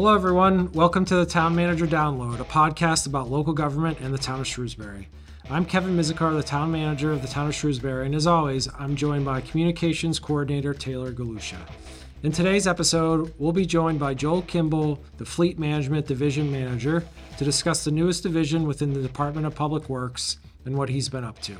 [0.00, 0.72] Hello, everyone.
[0.72, 4.46] Welcome to the Town Manager Download, a podcast about local government and the town of
[4.46, 5.08] Shrewsbury.
[5.50, 8.96] I'm Kevin Mizikar, the town manager of the town of Shrewsbury, and as always, I'm
[8.96, 11.58] joined by communications coordinator Taylor Galusha.
[12.22, 17.04] In today's episode, we'll be joined by Joel Kimball, the Fleet Management Division Manager,
[17.36, 21.24] to discuss the newest division within the Department of Public Works and what he's been
[21.24, 21.58] up to.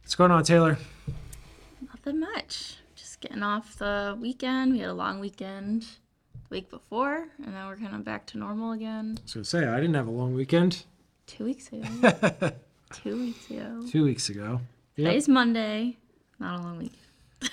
[0.00, 0.78] What's going on, Taylor?
[1.88, 2.76] Nothing much.
[2.94, 4.74] Just getting off the weekend.
[4.74, 5.88] We had a long weekend
[6.50, 9.16] week before, and now we're kind of back to normal again.
[9.18, 10.84] I was to say, I didn't have a long weekend
[11.26, 11.82] Two weeks ago.
[12.92, 13.82] Two weeks ago.
[13.90, 14.60] two weeks ago.
[14.94, 15.06] Yep.
[15.08, 15.96] Today's Monday.
[16.38, 16.92] Not a long week.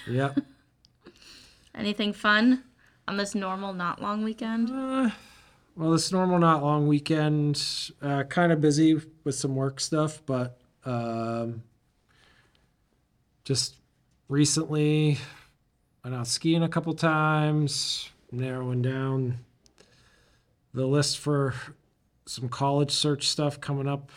[0.07, 0.37] Yep.
[1.75, 2.63] Anything fun
[3.07, 4.69] on this normal, not long weekend?
[4.69, 5.09] Uh,
[5.75, 7.91] well, this normal, not long weekend.
[7.99, 11.63] Uh, kind of busy with some work stuff, but um,
[13.43, 13.77] just
[14.29, 15.17] recently
[16.03, 19.39] went out skiing a couple times, narrowing down
[20.73, 21.53] the list for
[22.25, 24.11] some college search stuff coming up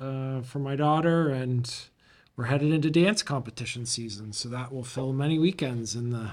[0.00, 1.72] uh, for my daughter, and
[2.36, 6.32] we're headed into dance competition season, so that will fill many weekends in the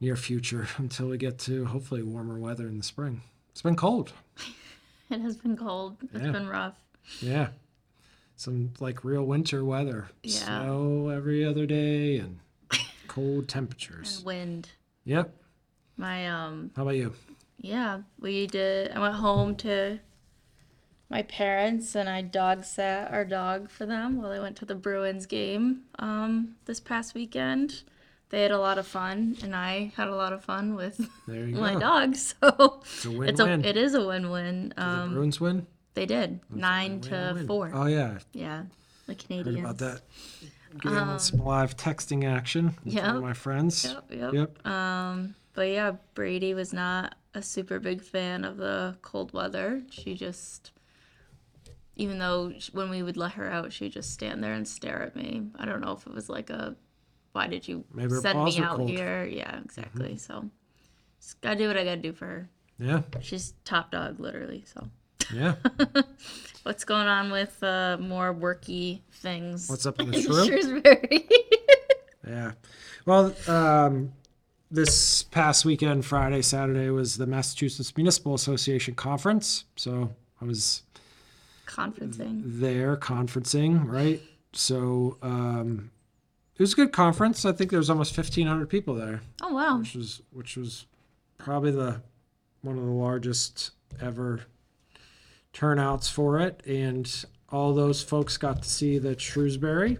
[0.00, 3.20] near future until we get to hopefully warmer weather in the spring.
[3.52, 4.12] It's been cold.
[5.10, 5.96] It has been cold.
[6.12, 6.32] It's Yeah.
[6.32, 6.74] been rough.
[7.20, 7.48] Yeah.
[8.36, 10.10] Some like real winter weather.
[10.22, 10.32] Yeah.
[10.44, 12.40] Snow every other day and
[13.06, 14.18] cold temperatures.
[14.18, 14.68] And wind.
[15.06, 15.34] Yep.
[15.98, 17.12] My um How about you?
[17.60, 18.92] Yeah, we did.
[18.92, 19.98] I went home to
[21.10, 24.74] my parents and I dog sat our dog for them while they went to the
[24.76, 27.82] Bruins game um, this past weekend.
[28.30, 31.72] They had a lot of fun, and I had a lot of fun with my
[31.74, 31.80] go.
[31.80, 32.14] dog.
[32.16, 33.64] So It's a win-win.
[33.64, 34.68] it is a win-win.
[34.68, 35.66] Did the Um, Bruins win?
[35.94, 37.72] they did nine to four.
[37.74, 38.64] Oh yeah, Yeah,
[39.06, 39.60] the heard Canadiens.
[39.60, 40.02] about that.
[40.78, 43.84] Getting on some live texting action with one Um, of my friends.
[43.86, 44.32] Yep, yep.
[44.34, 44.66] Yep.
[44.66, 49.82] Um, but yeah, Brady was not a super big fan of the cold weather.
[49.90, 50.70] She just,
[51.96, 55.16] even though when we would let her out, she'd just stand there and stare at
[55.16, 55.48] me.
[55.58, 56.76] I don't know if it was like a,
[57.32, 59.24] why did you Maybe send me out cold." here?
[59.24, 60.16] Yeah, exactly.
[60.16, 60.48] So,
[61.20, 62.48] just gotta do what I gotta do for her.
[62.78, 63.02] Yeah.
[63.20, 64.62] She's top dog, literally.
[64.64, 64.88] So,
[65.34, 65.56] Yeah.
[66.62, 69.68] what's going on with uh, more worky things?
[69.68, 70.46] What's up in the shrew?
[70.46, 71.28] Shrewsbury.
[72.28, 72.52] Yeah.
[73.06, 74.12] Well, um,
[74.70, 79.64] this past weekend, Friday, Saturday, was the Massachusetts Municipal Association conference.
[79.76, 80.82] So I was
[81.66, 82.42] Conferencing.
[82.44, 84.20] there conferencing, right?
[84.52, 85.90] So um,
[86.56, 87.44] it was a good conference.
[87.44, 89.78] I think there was almost fifteen hundred people there, Oh wow.
[89.78, 90.86] which was which was
[91.36, 92.00] probably the
[92.62, 93.70] one of the largest
[94.00, 94.42] ever
[95.52, 99.98] turnouts for it, and all those folks got to see the Shrewsbury,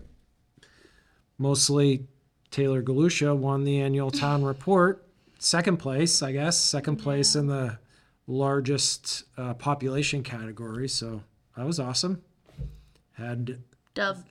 [1.38, 2.06] mostly
[2.50, 5.06] Taylor Galusha, won the annual town report,
[5.38, 7.78] second place, I guess, second place in the
[8.26, 10.88] largest uh, population category.
[10.88, 11.22] So
[11.56, 12.22] that was awesome.
[13.12, 13.58] Had
[13.94, 14.24] Dub.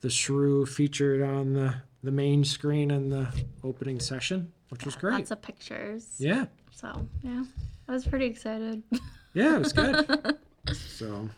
[0.00, 3.28] the shrew featured on the, the main screen in the
[3.62, 5.14] opening session, which was great.
[5.14, 6.14] Lots of pictures.
[6.18, 6.46] Yeah.
[6.70, 7.44] So yeah,
[7.88, 8.82] I was pretty excited.
[9.34, 10.36] Yeah, it was good.
[10.74, 11.30] so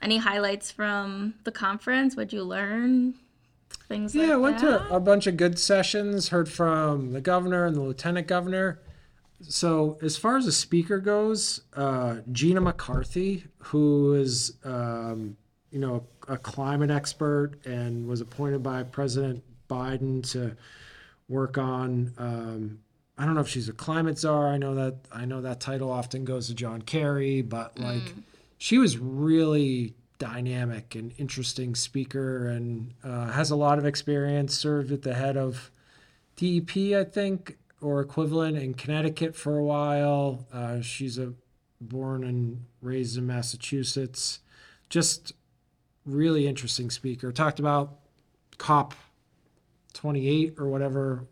[0.00, 2.14] Any highlights from the conference?
[2.14, 3.14] What'd you learn?
[3.88, 4.88] Things yeah, like I went that.
[4.88, 8.80] to a bunch of good sessions, heard from the governor and the lieutenant governor.
[9.42, 15.36] So as far as a speaker goes, uh, Gina McCarthy, who is um,
[15.70, 20.56] you know a climate expert and was appointed by President Biden to
[21.28, 22.12] work on.
[22.18, 22.78] Um,
[23.18, 24.48] I don't know if she's a climate czar.
[24.48, 28.14] I know that I know that title often goes to John Kerry, but like
[28.58, 34.56] she was really dynamic and interesting speaker and uh, has a lot of experience.
[34.56, 35.70] Served at the head of
[36.36, 40.46] DEP, I think, or equivalent in Connecticut for a while.
[40.52, 41.32] Uh, she's a
[41.80, 44.40] born and raised in Massachusetts.
[44.88, 45.32] Just
[46.04, 47.32] really interesting speaker.
[47.32, 47.98] Talked about
[48.58, 48.94] COP
[49.92, 51.24] 28 or whatever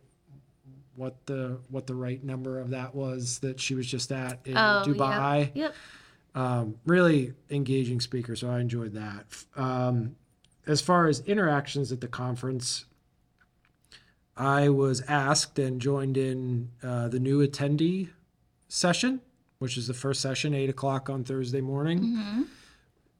[0.96, 4.56] what the what the right number of that was that she was just at in
[4.56, 5.74] Oh, yep, Dubai Yep.
[6.34, 9.24] Um, really engaging speaker, so I enjoyed that.
[9.56, 10.16] Um,
[10.66, 12.86] as far as interactions at the conference,
[14.36, 18.08] I was asked and joined in uh, the new attendee
[18.68, 19.20] session,
[19.58, 22.42] which is the first session, eight o'clock on Thursday morning, Mm-hmm.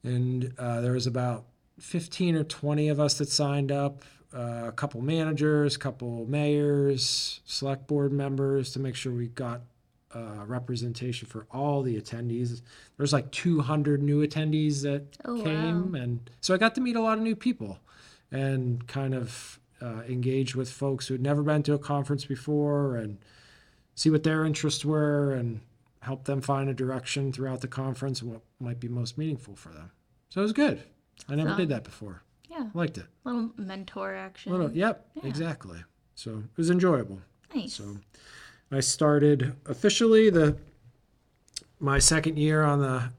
[0.02, 1.44] and uh, there was about
[1.78, 4.02] fifteen or twenty of us that signed up.
[4.34, 9.61] Uh, a couple managers, a couple mayors, select board members to make sure we got
[10.14, 12.62] uh, representation for all the attendees.
[12.96, 16.00] There's like 200 new attendees that Oh, came, wow.
[16.00, 17.78] and so I got to meet a lot of new people
[18.31, 22.96] and kind of uh, engage with folks who had never been to a conference before
[22.96, 23.19] and
[23.94, 25.61] see what their interests were and
[26.00, 29.70] help them find a direction throughout the conference and what might be most meaningful for
[29.70, 29.90] them.
[30.31, 30.82] So it was good.
[31.28, 32.22] I never So- did that before.
[32.50, 32.70] Yeah.
[32.72, 33.06] Liked it.
[33.25, 34.52] A little mentor action.
[34.52, 35.26] Little, yep, Yeah.
[35.26, 35.82] exactly.
[36.14, 37.20] So it was enjoyable.
[37.55, 37.75] nice.
[37.75, 37.96] So
[38.70, 40.56] I started officially the
[41.81, 43.11] my second year on the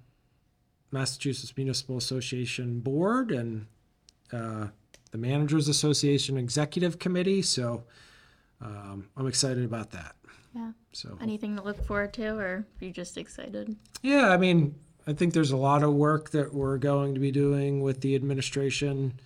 [0.91, 3.67] Massachusetts Municipal Association board and
[4.31, 4.67] uh,
[5.11, 7.41] the Managers Association Executive Committee.
[7.41, 7.83] So
[8.61, 10.15] um, I'm excited about that.
[10.55, 10.71] Yeah.
[10.93, 13.75] So Anything to look forward to, or are you just excited?
[14.01, 14.73] yeah, I mean,
[15.05, 18.15] I think there's a lot of work that we're going to be doing with the
[18.15, 19.19] administration,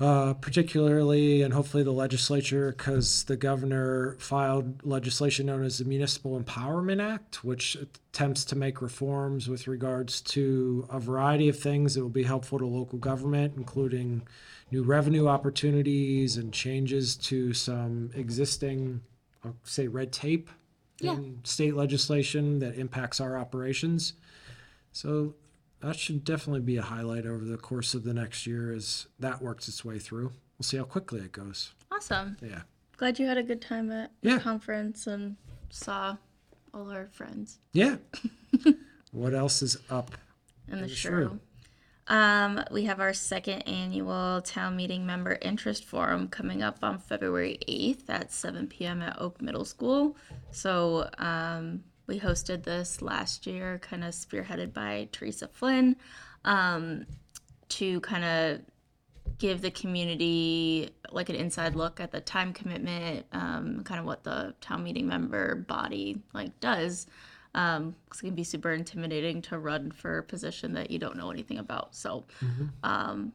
[0.00, 6.40] uh, particularly and hopefully the legislature, because the governor filed legislation known as the Municipal
[6.40, 12.02] Empowerment Act, which attempts to make reforms with regards to a variety of things that
[12.02, 14.22] will be helpful to local government, including
[14.70, 19.00] new revenue opportunities and changes to some existing,
[19.44, 20.48] I'll say, red tape
[21.00, 21.14] Yeah.
[21.14, 24.12] in state legislation that impacts our operations.
[24.92, 25.34] So
[25.80, 29.40] that should definitely be a highlight over the course of the next year as that
[29.42, 30.32] works its way through.
[30.58, 31.72] We'll see how quickly it goes.
[31.92, 32.36] Awesome.
[32.42, 32.62] Yeah.
[32.96, 34.36] Glad you had a good time at Yeah.
[34.36, 35.36] the conference and
[35.70, 36.16] saw
[36.74, 37.96] all our friends Yeah.
[39.12, 40.10] what else is up?
[40.70, 41.38] in the And show.
[42.08, 47.58] Um, we have our second annual town meeting member interest forum coming up on February
[47.68, 49.00] 8th at 7 p.m.
[49.02, 50.16] at Oak Middle School.
[50.50, 55.94] So um, we hosted this last year, kind of spearheaded by Teresa Flynn,
[56.44, 57.06] um,
[57.68, 58.60] to kind of
[59.36, 64.24] give the community like an inside look at the time commitment, um, kind of what
[64.24, 67.06] the town meeting member body like does.
[67.54, 71.16] Um, 'cause it can be super intimidating to run for a position that you don't
[71.16, 71.94] know anything about.
[71.94, 72.24] So,
[72.82, 73.32] um,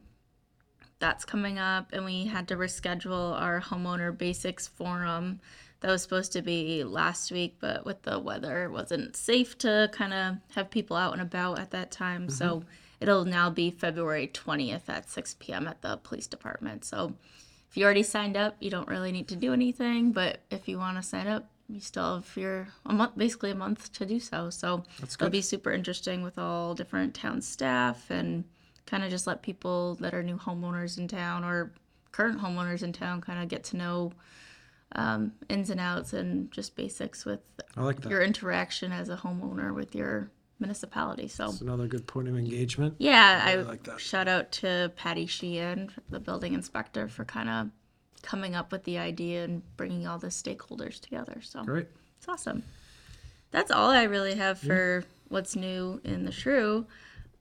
[0.99, 5.41] that's coming up, and we had to reschedule our homeowner basics forum
[5.83, 9.89] that was supposed to be last week, but with the weather, it wasn't safe to
[9.91, 12.30] kind of have people out and about at that time.
[12.30, 12.68] So mm-hmm.
[13.01, 15.68] it'll now be February 20th at 6 p.m.
[15.68, 16.85] at the police department.
[16.85, 17.15] So
[17.69, 20.77] if you already signed up, you don't really need to do anything, but if you
[20.77, 24.21] want to sign up, you still have your a month, basically a month to do
[24.21, 24.50] so.
[24.51, 28.45] So it'll be super interesting with all different town staff and
[28.86, 31.74] kind of just let people that are new homeowners in town or
[32.13, 34.13] current homeowners in town kind of get to know
[34.95, 37.39] um, ins and outs and just basics with
[37.75, 40.29] like your interaction as a homeowner with your
[40.59, 41.27] municipality.
[41.27, 42.95] So That's another good point of engagement.
[42.99, 43.99] yeah, I, really like that.
[43.99, 47.69] shout out to Patty Sheehan, the building inspector, for kind of
[48.21, 51.39] coming up with the idea and bringing all the stakeholders together.
[51.41, 51.87] So Great.
[52.17, 52.63] it's awesome.
[53.51, 56.85] That's all I really have for what's new in the shrew.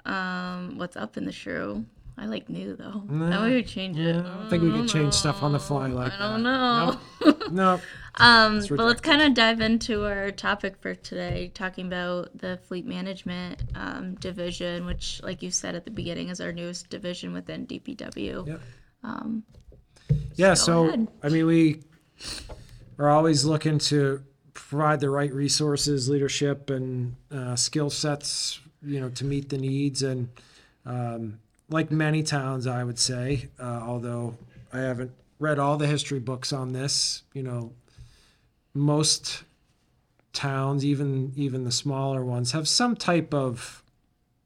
[0.05, 1.85] Um, what's up in the shrew?
[2.23, 3.03] I like new though.
[3.09, 4.15] That way we change it.
[4.15, 6.99] I don't think we can change stuff on the fly like I don't know.
[7.51, 7.81] No.
[8.17, 12.85] Um, but let's kind of dive into our topic for today, talking about the fleet
[12.85, 17.67] management um, division, which, like you said at the beginning, is our newest division within
[17.67, 18.47] DPW.
[18.47, 18.61] Yep.
[19.03, 19.45] Um,
[20.35, 21.09] Yeah, Go so.
[21.23, 21.85] I mean, we
[22.99, 24.23] are always looking to
[24.53, 30.03] provide the right resources, leadership, and uh, skill sets, you know, to meet the needs.
[30.03, 30.29] And
[30.85, 31.39] um,
[31.73, 34.37] like many towns, I would say, uh, although
[34.73, 37.73] I haven't read all the history books on this, you know,
[38.75, 39.43] most
[40.33, 43.83] towns, even even the smaller ones, have some type of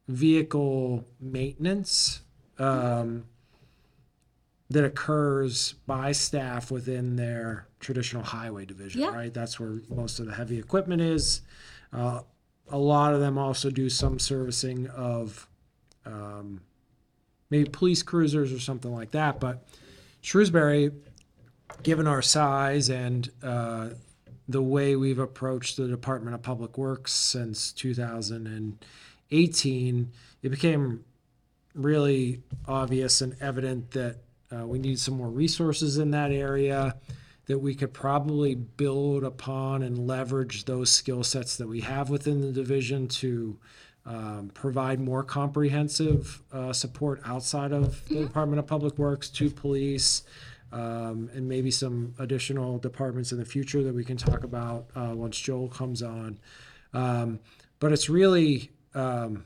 [0.09, 2.23] vehicle maintenance.
[2.59, 3.27] Um,
[4.69, 9.15] that occurs by staff within their traditional highway division, Yeah.
[9.15, 9.33] right?
[9.33, 11.43] That's where most of the heavy equipment is.
[11.93, 12.23] Uh,
[12.69, 15.47] a lot of them also do some servicing of
[16.05, 16.63] um,
[17.51, 19.39] maybe police cruisers or something like that.
[19.41, 19.67] But
[20.21, 20.91] Shrewsbury,
[21.83, 23.91] given our size and uh,
[24.49, 30.13] the way we've approached the Department of Public Works since 2018,
[30.43, 31.05] it became
[31.75, 34.17] really obvious and evident that
[34.53, 36.97] uh, we need some more resources in that area
[37.47, 42.41] that we could probably build upon and leverage those skill sets that we have within
[42.41, 43.57] the division to
[44.07, 50.23] um, provide more comprehensive uh, support outside of the Department of Public Works to police
[50.73, 55.13] um, and maybe some additional departments in the future that we can talk about uh,
[55.15, 56.39] once Joel comes on.
[56.93, 57.41] Um,
[57.79, 59.45] but it's really um,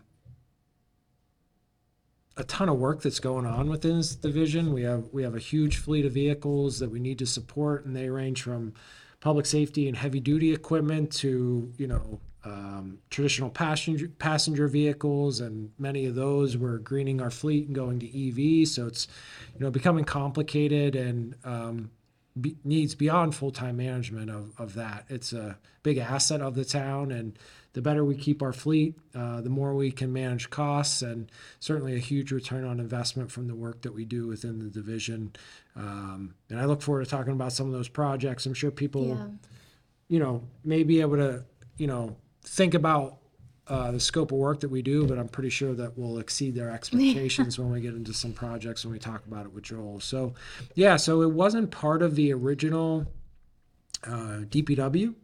[2.37, 4.73] a ton of work that's going on within this division.
[4.73, 7.95] We have we have a huge fleet of vehicles that we need to support, and
[7.95, 8.75] they range from
[9.21, 15.71] public safety and heavy duty equipment to you know um, traditional passenger passenger vehicles, and
[15.79, 18.07] many of those we're greening our fleet and going to
[18.63, 18.67] EV.
[18.69, 19.07] So it's
[19.55, 21.91] you know becoming complicated, and um,
[22.41, 25.05] be, needs beyond full time management of, of that.
[25.09, 27.39] It's a big asset of the town, and
[27.73, 31.31] the better we keep our fleet, uh, the more we can manage costs, and
[31.61, 35.33] certainly a huge return on investment from the work that we do within the division.
[35.77, 38.45] Um, and I look forward to talking about some of those projects.
[38.45, 39.27] I'm sure people, Yeah.
[40.09, 41.45] you know, may be able to,
[41.77, 43.17] you know, think about
[43.69, 46.55] uh, the scope of work that we do, but I'm pretty sure that we'll exceed
[46.57, 50.01] their expectations when we get into some projects when we talk about it with Joel.
[50.01, 50.35] So,
[50.75, 53.07] yeah, so it wasn't part of the original
[54.05, 55.15] uh, DPW,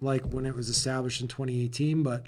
[0.00, 2.26] like when it was established in 2018, but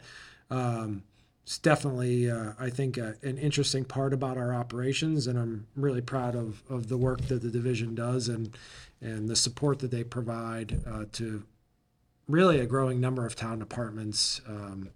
[0.50, 1.02] um,
[1.42, 6.00] it's definitely, uh, I think, uh, an interesting part about our operations, and I'm really
[6.00, 8.56] proud of, of the work that the division does and
[9.02, 11.44] and the support that they provide uh, to
[12.28, 14.90] really a growing number of town departments um,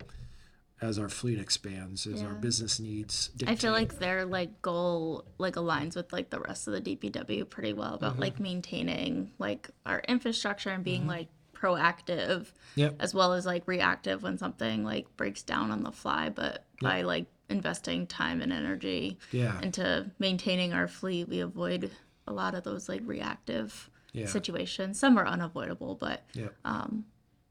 [0.80, 2.38] as our fleet expands, as our Yeah.
[2.38, 3.30] business needs.
[3.46, 3.72] I feel dictate.
[3.72, 7.94] like their like goal like aligns with like the rest of the DPW pretty well
[7.94, 8.22] about Mm-hmm.
[8.22, 12.46] like maintaining like our infrastructure and being like proactive
[12.76, 12.96] Yep.
[13.00, 17.02] as well as like reactive when something like breaks down on the fly but by
[17.02, 19.60] like investing time and energy Yeah.
[19.60, 21.90] into maintaining our fleet we avoid
[22.26, 24.25] a lot of those like reactive Yeah.
[24.26, 26.54] situations some are unavoidable but Yep.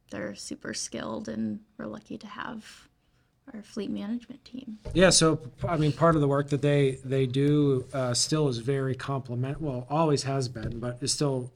[0.09, 2.87] They're super skilled and we're lucky to have
[3.53, 7.25] our fleet management team Yeah, so I mean, part of the work that they they
[7.25, 9.59] do uh, still is very complement.
[9.61, 11.51] Well, always has been, but is still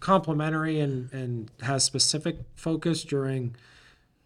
[0.00, 3.56] complementary and and has specific focus during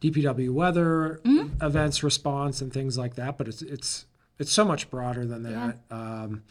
[0.00, 1.20] DPW weather
[1.62, 3.38] events response and things like that.
[3.38, 4.06] But it's it's
[4.38, 5.78] it's so much broader than that.
[5.90, 6.42] Um,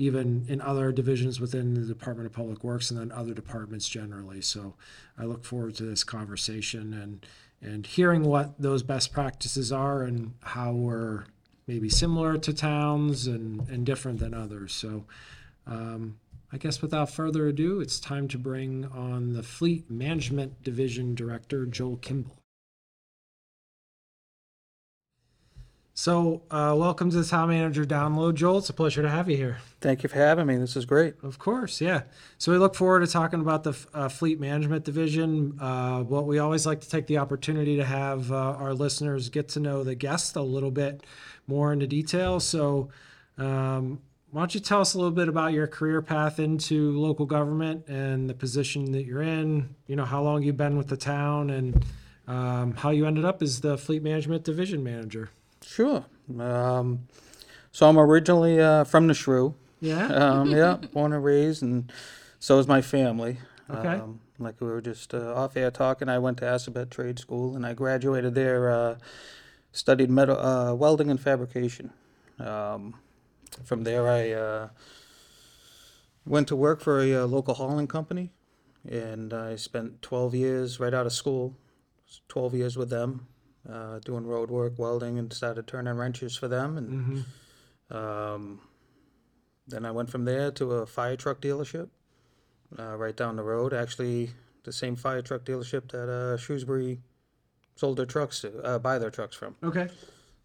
[0.00, 4.40] even in other divisions within the Department of Public Works and then other departments generally.
[4.40, 4.74] So
[5.18, 7.26] I look forward to this conversation and
[7.62, 11.24] and hearing what those best practices are and how we're
[11.66, 14.72] maybe similar to towns and, and different than others.
[14.72, 15.04] So
[15.66, 16.18] um,
[16.50, 21.66] I guess without further ado, it's time to bring on the Fleet Management Division Director,
[21.66, 22.39] Joel Kimball.
[26.00, 28.56] So, uh, welcome to the Town Manager Download, Joel.
[28.56, 29.58] It's a pleasure to have you here.
[29.82, 30.56] Thank you for having me.
[30.56, 31.12] This is great.
[31.22, 32.04] Of course, yeah.
[32.38, 35.58] So we look forward to talking about the uh, fleet management division.
[35.60, 39.50] Uh, what we always like to take the opportunity to have uh, our listeners get
[39.50, 41.02] to know the guest a little bit
[41.46, 42.40] more into detail.
[42.40, 42.88] So,
[43.36, 47.26] um, why don't you tell us a little bit about your career path into local
[47.26, 49.74] government and the position that you're in?
[49.86, 51.84] You know, how long you've been with the town and
[52.26, 55.28] um, how you ended up as the fleet management division manager.
[55.62, 56.04] Sure.
[56.38, 57.06] Um,
[57.72, 59.54] so I'm originally uh, from the Shrew.
[59.80, 60.08] Yeah.
[60.40, 61.90] Um, yeah, born and raised, and
[62.38, 63.38] so is my family.
[63.70, 63.88] Okay.
[63.88, 67.56] Um, like we were just uh, off air talking, I went to Assabet Trade School,
[67.56, 68.70] and I graduated there.
[68.70, 68.96] Uh,
[69.72, 71.92] studied metal uh, welding and fabrication.
[72.38, 72.94] Um,
[73.64, 74.68] from there, I uh,
[76.26, 78.32] went to work for a uh, local hauling company,
[78.88, 81.56] and I spent 12 years right out of school.
[82.28, 83.28] 12 years with them,
[83.68, 86.76] uh, doing road work, welding, and started turning wrenches for them.
[86.78, 87.24] And
[87.90, 88.60] hmm um,
[89.66, 91.88] then I went from there to a fire truck dealership
[92.78, 93.72] uh, right down the road.
[93.72, 94.30] Actually,
[94.64, 97.00] the same fire truck dealership that uh, Shrewsbury
[97.76, 99.56] sold their trucks to, uh, buy their trucks from.
[99.62, 99.88] Okay.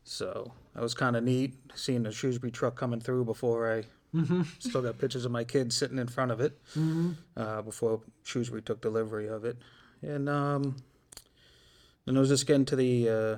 [0.04, 3.84] So that was kind of neat seeing the Shrewsbury truck coming through before I
[4.18, 8.02] hmm still got pictures of my kids sitting in front of it hmm uh, before
[8.24, 9.58] Shrewsbury took delivery of it.
[10.02, 10.78] And um,
[12.06, 13.38] then it was just getting to the uh,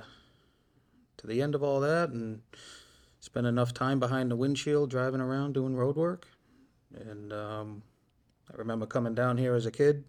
[1.18, 2.42] to the end of all that and
[3.20, 6.26] spent enough time behind the windshield driving around doing road work.
[6.94, 7.82] And um,
[8.52, 10.04] I remember coming down here as a kid,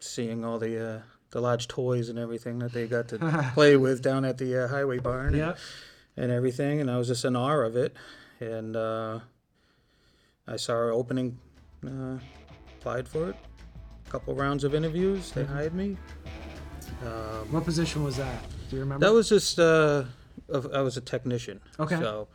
[0.00, 1.00] seeing all the uh,
[1.30, 4.68] the large toys and everything that they got to play with down at the uh,
[4.68, 5.56] highway barn and,
[6.16, 6.80] and everything.
[6.80, 7.96] And I was just in awe of it.
[8.38, 9.20] And uh,
[10.46, 11.38] I saw an opening,
[11.86, 12.18] uh,
[12.78, 13.36] applied for it.
[14.06, 15.96] A couple rounds of interviews, they hired me.
[17.04, 18.42] Um, What position was that?
[18.70, 19.04] Do you remember?
[19.06, 20.04] that was just uh,
[20.48, 21.60] of- I was a technician.
[21.78, 21.96] Okay.
[21.98, 22.28] So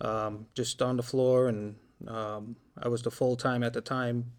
[0.00, 1.76] um, just on the floor, and
[2.08, 4.32] um, I was the full time at the time.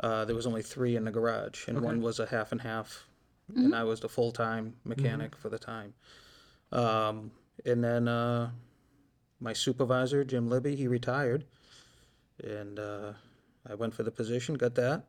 [0.00, 3.06] Uh, there was only three in the garage, and one was a half and half,
[3.54, 5.94] and I was the full time mechanic for the time.
[6.70, 7.32] Um,
[7.64, 8.50] and then uh,
[9.40, 11.44] my supervisor, Jim Libby, he retired,
[12.44, 13.12] and uh,
[13.68, 15.02] I went for the position, got that.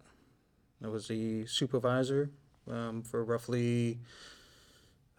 [0.84, 2.32] I was the supervisor
[2.70, 4.00] um, for roughly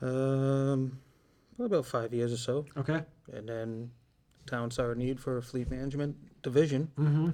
[0.01, 0.99] um,
[1.59, 3.03] about five years or so, okay.
[3.33, 3.91] and then
[4.47, 7.31] town saw a need for a fleet management division, Mm-hmm.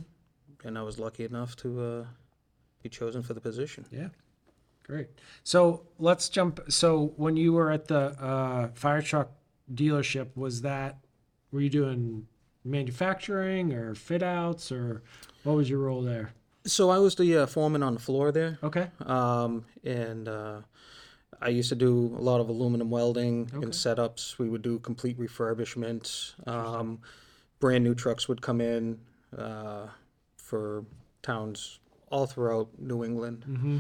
[0.65, 2.05] and I was lucky enough to uh,
[2.83, 3.85] be chosen for the position.
[3.91, 4.09] Yeah.
[4.85, 5.09] Great.
[5.43, 6.61] So let's jump.
[6.69, 9.31] So when you were at the uh, fire truck
[9.75, 10.99] dealership, was that
[11.51, 12.27] were you doing
[12.65, 15.03] manufacturing or fit outs or
[15.43, 16.33] what was your role there?
[16.67, 18.89] So I was the uh, foreman on the floor there, Okay.
[19.05, 20.61] um, and uh,
[21.41, 24.39] I used to do a lot of aluminum welding and setups.
[24.39, 26.35] We would do complete refurbishments.
[26.47, 27.01] Um,
[27.61, 28.99] brand new trucks would come in
[29.37, 29.87] uh,
[30.37, 30.85] for
[31.23, 31.79] towns
[32.11, 33.45] all throughout New England.
[33.49, 33.79] Mm-hmm.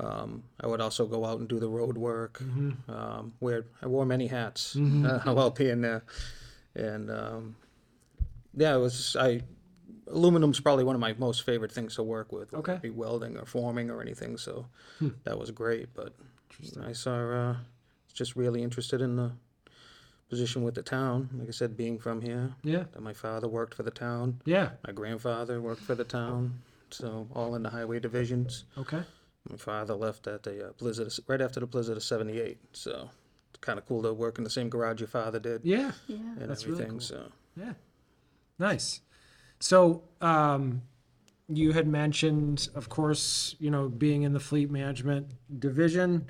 [0.00, 2.38] Um, I would also go out and do the road work.
[2.42, 2.90] Mm-hmm.
[2.90, 6.02] Um, where I wore many hats uh, while being there,
[6.74, 7.56] and um,
[8.56, 9.42] yeah, it was I.
[10.12, 12.52] Aluminum's probably one of my most favorite things to work with.
[12.52, 12.78] whether it Okay.
[12.82, 14.36] be welding or forming or anything.
[14.36, 14.66] So
[14.98, 15.08] Hmm.
[15.24, 15.94] that was great.
[15.94, 16.12] But
[16.82, 17.56] I saw uh,
[18.12, 19.32] just really interested in the
[20.28, 21.28] position with the town.
[21.38, 22.84] Like I said, being from here, Yeah.
[22.92, 24.72] that my father worked for the town, Yeah.
[24.86, 28.64] my grandfather worked for the town, so all in the highway divisions.
[28.78, 29.02] Okay.
[29.50, 33.10] My father left at the uh, blizzard of, right after the blizzard of '78, so
[33.50, 35.92] it's kind of cool to work in the same garage your father did Yeah.
[36.06, 36.16] Yeah.
[36.16, 36.98] and That's really everything.
[36.98, 37.00] cool.
[37.00, 37.74] So Yeah.
[38.58, 39.00] Nice.
[39.62, 40.82] So, um,
[41.48, 45.28] you had mentioned, of course, you know, being in the fleet management
[45.60, 46.26] division.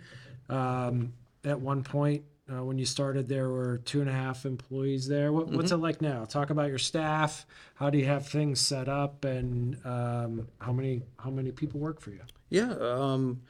[0.50, 5.08] Um, at one point, uh, when you started, there were two and a half employees
[5.08, 5.32] there.
[5.32, 6.26] What, What's it like now?
[6.26, 7.46] Talk about your staff.
[7.74, 12.02] How do you have things set up, and um, how many how many people work
[12.02, 12.20] for you?
[12.50, 13.40] yeah, um,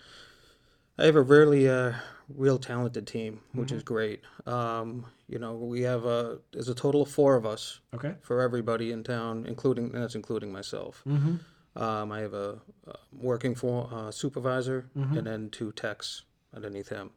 [0.96, 1.94] I have a really uh,
[2.28, 4.20] real talented team, which is great.
[4.46, 8.14] Um, you know, we have a there's a total of four of us Okay.
[8.20, 11.02] for everybody in town, including that's including myself.
[11.06, 11.36] Mm-hmm.
[11.82, 12.92] Um, I have a, uh
[13.30, 16.24] working for uh, supervisor and then two techs
[16.54, 17.10] underneath him.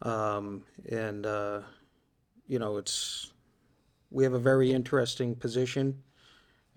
[0.00, 1.60] Um, and uh,
[2.46, 3.30] you know, it's
[4.10, 6.02] we have a very interesting position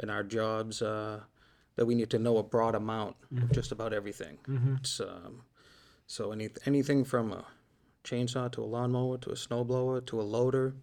[0.03, 1.21] in our jobs uh,
[1.77, 4.37] that we need to know a broad amount of just about everything.
[4.49, 4.75] Mm-hmm.
[4.79, 5.43] It's um,
[6.07, 7.45] so any anything from a
[8.03, 10.75] chainsaw to a lawnmower to a snowblower to a loader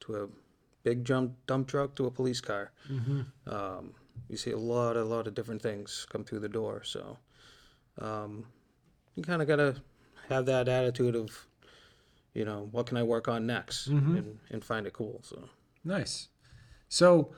[0.00, 0.28] to a
[0.84, 2.72] big jump dump truck to a police car.
[2.90, 3.22] Mm-hmm.
[3.52, 3.94] Um,
[4.28, 6.82] you see a lot, a lot of different things come through the door.
[6.84, 7.18] So
[8.00, 8.46] um,
[9.14, 9.76] you kind of got to
[10.28, 11.46] have that attitude of,
[12.34, 14.18] you know, what can I work on next Mhm.
[14.18, 15.20] and, and find it cool.
[15.22, 15.48] So
[15.84, 16.28] Nice.
[16.88, 17.32] So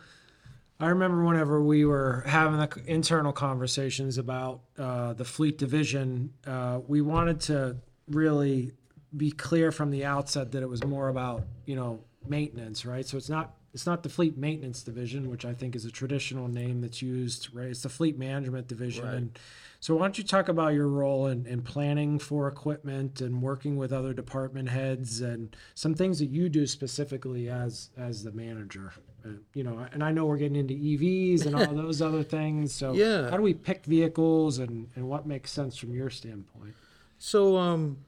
[0.80, 6.80] I remember whenever we were having the internal conversations about uh, the fleet division, uh,
[6.86, 7.76] we wanted to
[8.08, 8.72] really
[9.16, 13.06] be clear from the outset that it was more about you know maintenance, right?
[13.06, 16.46] So it's not it's not the fleet maintenance division, which I think is a traditional
[16.46, 17.66] name that's used, right?
[17.66, 19.04] It's the fleet management division.
[19.04, 19.14] Right.
[19.14, 19.38] And
[19.80, 23.76] so why don't you talk about your role in, in planning for equipment and working
[23.76, 28.92] with other department heads and some things that you do specifically as as the manager?
[29.26, 32.72] Uh, you know, and I know we're getting into EVs and all those other things.
[32.72, 33.28] So Yeah.
[33.28, 36.74] how do we pick vehicles and, and what makes sense from your standpoint?
[37.18, 37.98] So um,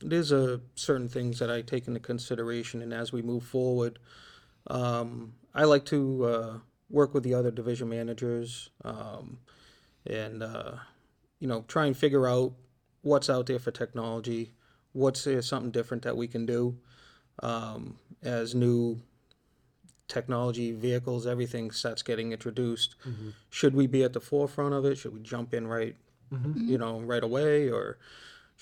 [0.00, 3.98] there's a certain things that I take into consideration, and as we move forward,
[4.68, 6.58] um, I like to uh,
[6.90, 9.38] work with the other division managers, um,
[10.06, 10.72] and uh,
[11.40, 12.52] you know, try and figure out
[13.02, 14.52] what's out there for technology,
[14.92, 16.76] what's there something different that we can do
[17.42, 19.00] um, as new
[20.08, 22.94] technology vehicles, everything starts getting introduced.
[23.50, 24.96] Should we be at the forefront of it?
[24.98, 25.96] Should we jump in right
[26.32, 26.68] Mhm.
[26.68, 27.98] you know, right away, or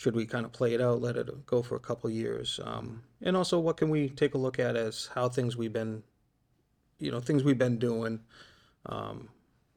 [0.03, 2.59] should we kind of play it out, let it go for a couple years?
[2.65, 6.03] Um, and also, what can we take a look at as how things we've been,
[6.99, 8.19] you know, things we've been doing?
[8.87, 9.29] Um,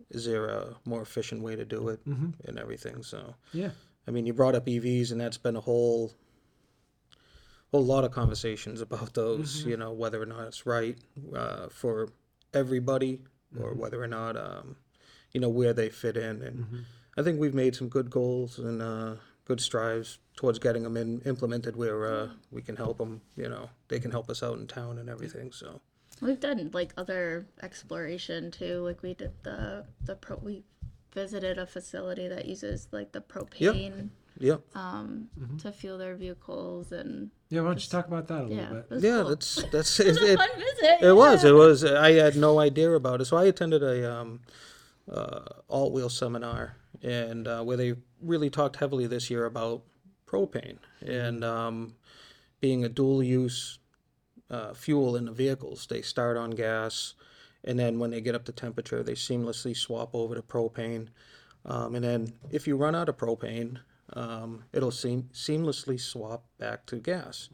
[0.10, 2.34] is there a more efficient way to do it Mhm.
[2.46, 3.04] and everything?
[3.04, 3.70] So, Yeah.
[4.08, 6.12] I mean, you brought up EVs, and that's been a whole,
[7.70, 9.64] whole lot of conversations about those.
[9.64, 10.98] You know, whether or not it's right
[11.36, 12.10] uh, for
[12.52, 13.22] everybody,
[13.60, 14.76] or whether or not, um,
[15.34, 16.42] you know, where they fit in.
[16.42, 16.86] And
[17.16, 21.22] I think we've made some good goals and uh, good strides towards getting them in,
[21.22, 23.22] implemented where uh, we can help them.
[23.38, 25.52] You know, they can help us out in town and everything.
[25.52, 25.82] So.
[26.22, 28.80] We've done like other exploration too.
[28.80, 30.38] Like we did the the pro.
[30.38, 30.64] We
[31.14, 34.62] visited a facility that uses like the propane Yep.
[34.76, 35.30] um,
[35.60, 38.78] to fuel their vehicles, and Yeah, why don't you talk about that a yeah, little
[38.78, 39.04] it bit?
[39.04, 39.30] Yeah, cool.
[39.30, 41.08] that's that's it was it, a fun visit.
[41.08, 41.44] It was.
[41.46, 41.86] It was.
[41.86, 43.26] I had no idea about it.
[43.26, 44.42] So I attended a um,
[45.10, 49.84] uh, alt wheel seminar, and uh, where they really talked heavily this year about
[50.28, 51.96] propane and um,
[52.60, 53.80] being a dual use
[54.50, 55.88] uh, fuel in the vehicles.
[55.88, 57.14] They start on gas,
[57.64, 61.08] and then when they get up to temperature, they seamlessly swap over to propane.
[61.66, 63.80] Um, and then if you run out of propane,
[64.14, 67.50] um, it'll seam- seamlessly swap back to gas.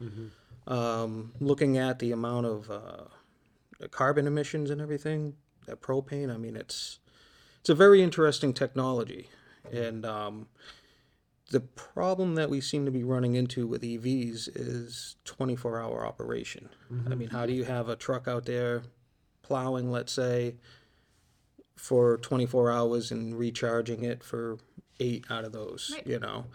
[0.66, 5.34] Um, looking at the amount of uh, carbon emissions and everything,
[5.66, 6.98] that propane, I mean, it's
[7.62, 9.28] it's a very interesting technology,
[9.72, 10.48] and um,
[11.50, 16.68] the problem that we seem to be running into with EVs is 24-hour operation.
[17.08, 18.82] I mean, how do you have a truck out there
[19.42, 20.56] plowing, let's say,
[21.76, 24.58] for 24 hours and recharging it for
[25.00, 26.06] eight out of those, Right.
[26.06, 26.46] you know,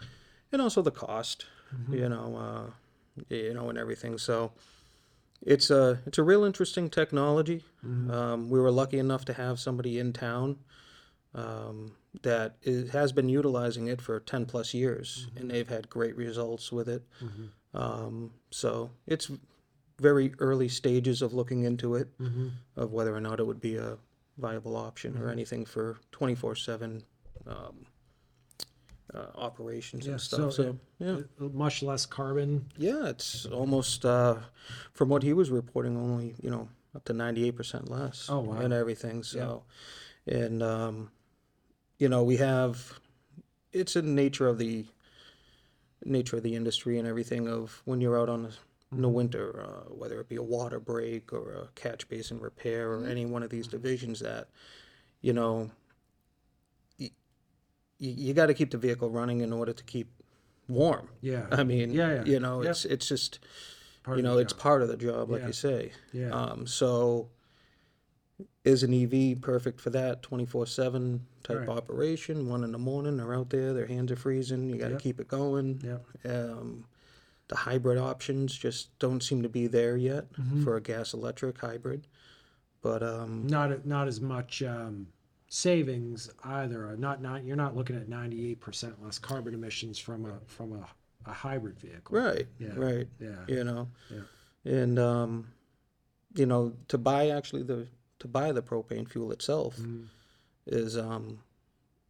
[0.52, 1.44] and also the cost,
[1.90, 4.16] you know, uh, you know, and everything.
[4.18, 4.52] So
[5.42, 7.62] it's a it's a real interesting technology.
[8.10, 10.56] Um, we were lucky enough to have somebody in town
[11.38, 16.16] um, that is, has been utilizing it for 10 plus years, and they've had great
[16.16, 17.02] results with it.
[17.74, 19.30] Um, so it's
[20.00, 22.08] very early stages of looking into it,
[22.76, 23.96] of whether or not it would be a
[24.38, 27.02] viable option or anything for 24 7
[27.46, 27.86] um,
[29.14, 30.52] uh, operations Yeah, and stuff.
[30.52, 31.20] So, yeah.
[31.38, 32.66] Much less carbon.
[32.76, 34.36] Yeah, it's almost, uh,
[34.92, 38.28] from what he was reporting, only, you know, up to 98% less.
[38.30, 38.58] Oh, wow.
[38.58, 39.64] And everything, so,
[40.26, 41.10] and, um,
[41.98, 42.98] you know, we have,
[43.72, 44.86] it's in nature of the,
[46.04, 48.52] nature of the industry and everything of when you're out on the,
[48.92, 52.92] in the winter, uh, whether it be a water break or a catch basin repair
[52.92, 54.48] or any one of these divisions that,
[55.20, 55.70] you know,
[56.98, 57.10] y-
[57.98, 60.08] you, you got to keep the vehicle running in order to keep
[60.68, 61.08] warm.
[61.20, 61.46] Yeah.
[61.50, 62.24] I mean, Yeah, yeah.
[62.24, 62.70] you know, Yep.
[62.70, 63.40] it's it's just
[64.04, 65.46] Part you know, it's part of the job, like Yeah.
[65.48, 65.92] you say.
[66.12, 66.30] Yeah.
[66.30, 67.28] Um, so
[68.68, 71.68] is an EV perfect for that 24/7 type Right.
[71.68, 72.48] operation?
[72.48, 75.00] One in the morning, they're out there, their hands are freezing, you got to Yep.
[75.00, 75.80] keep it going.
[75.82, 75.98] yeah.
[76.30, 76.84] Um,
[77.48, 80.64] the hybrid options just don't seem to be there yet Mm-hmm.
[80.64, 82.06] for a gas electric hybrid.
[82.82, 85.08] But um, Not not as much um,
[85.48, 86.94] savings either.
[86.96, 90.86] Not not you're not looking at 98 percent less carbon emissions from a from a,
[91.26, 92.16] a hybrid vehicle.
[92.16, 92.74] right, Yeah.
[92.76, 93.44] right, Yeah.
[93.48, 94.20] you know, Yeah.
[94.70, 95.48] and um,
[96.34, 97.88] you know, to buy actually the
[98.20, 100.04] to buy the propane fuel itself Mm-hmm.
[100.66, 101.40] is um,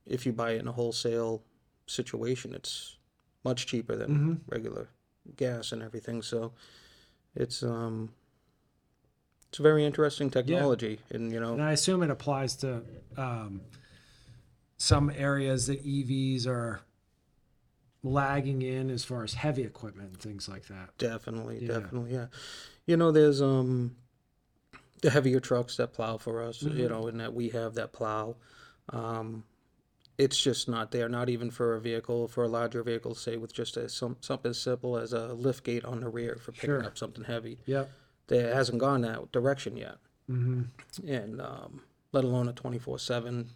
[0.06, 1.42] if you buy it in a wholesale
[1.86, 2.96] situation, it's
[3.44, 4.34] much cheaper than Mm-hmm.
[4.48, 4.88] regular
[5.36, 6.22] gas and everything.
[6.22, 6.52] So
[7.34, 8.10] it's um,
[9.50, 12.82] it's a very interesting technology, and you know, And I assume it applies to
[13.16, 13.60] um,
[14.76, 16.80] some areas that EVs are
[18.02, 20.90] lagging in as far as heavy equipment and things like that.
[20.98, 21.80] Definitely, Yeah.
[21.80, 22.26] definitely, yeah.
[22.86, 23.96] You know, there's um
[25.02, 26.78] the heavier trucks that plow for us, Mm-hmm.
[26.78, 28.36] you know, and that we have that plow.
[28.90, 29.44] Um
[30.16, 33.52] it's just not there, not even for a vehicle, for a larger vehicle, say with
[33.52, 36.84] just a some something simple as a lift gate on the rear for picking Sure.
[36.84, 37.58] up something heavy.
[37.66, 37.84] Yeah.
[38.26, 39.96] That hasn't gone that direction yet.
[40.30, 41.08] Mm-hmm.
[41.08, 41.82] And um
[42.12, 43.50] let alone a twenty four seven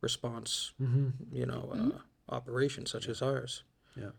[0.00, 1.08] response, Mm-hmm.
[1.32, 3.62] you know, uh, operation such as ours.
[3.96, 4.10] Yeah.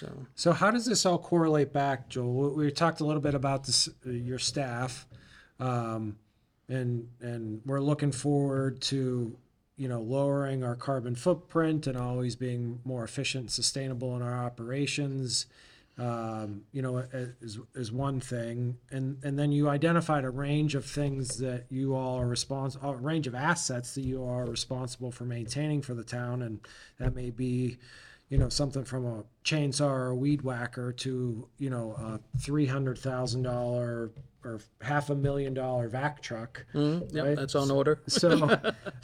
[0.00, 2.32] So So how does this all correlate back, Joel?
[2.56, 5.06] We we talked a little bit about this, uh, your staff,
[5.60, 6.16] um,
[6.68, 9.36] and and we're looking forward to
[9.76, 15.46] you know lowering our carbon footprint and always being more efficient, sustainable in our operations.
[15.98, 16.98] Um, you know,
[17.40, 21.94] is is one thing, and and then you identified a range of things that you
[21.94, 26.04] all are responsible, a range of assets that you are responsible for maintaining for the
[26.04, 26.60] town, and
[26.98, 27.78] that may be
[28.28, 32.66] you know, something from a chainsaw or a weed whacker to, you know, a three
[32.66, 34.10] hundred thousand dollar
[34.46, 36.64] or half a million dollar vac truck.
[36.74, 37.36] mm, yeah, Right.
[37.36, 38.00] that's on order.
[38.08, 38.30] So,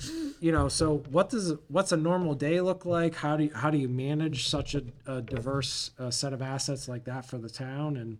[0.40, 3.16] you know, so what does what's a normal day look like?
[3.16, 6.88] How do you, how do you manage such a, a diverse uh, set of assets
[6.88, 7.96] like that for the town?
[7.96, 8.18] And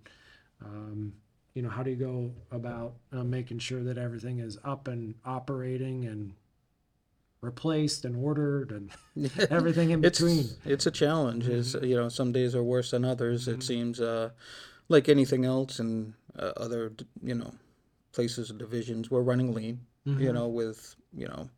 [0.64, 1.14] um,
[1.54, 5.14] you know, how do you go about uh, making sure that everything is up and
[5.24, 6.32] operating and
[7.40, 8.90] replaced and ordered and
[9.50, 10.46] everything in it's between?
[10.64, 11.48] it's a challenge.
[11.48, 11.84] Is Mm-hmm.
[11.86, 13.48] you know some days are worse than others.
[13.48, 14.30] It seems uh,
[14.88, 16.92] like anything else and uh, other
[17.22, 17.52] you know
[18.12, 19.10] places and divisions.
[19.10, 19.80] We're running lean.
[20.06, 20.20] Mm-hmm.
[20.20, 21.48] You know with you know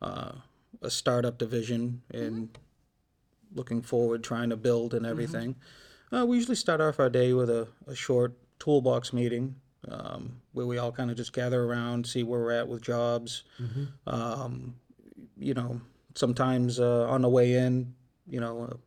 [0.00, 0.32] uh,
[0.80, 2.48] a startup division and
[3.54, 4.96] looking forward, trying to build Mm-hmm.
[4.96, 5.56] and everything.
[6.12, 9.56] Uh, we usually start off our day with a, a short toolbox meeting.
[9.88, 13.42] Um, where we all kind of just gather around, see where we're at with jobs,
[13.60, 13.84] Mm-hmm.
[14.08, 14.76] um,
[15.36, 15.80] you know,
[16.14, 17.92] sometimes uh, on the way in,
[18.28, 18.78] you know,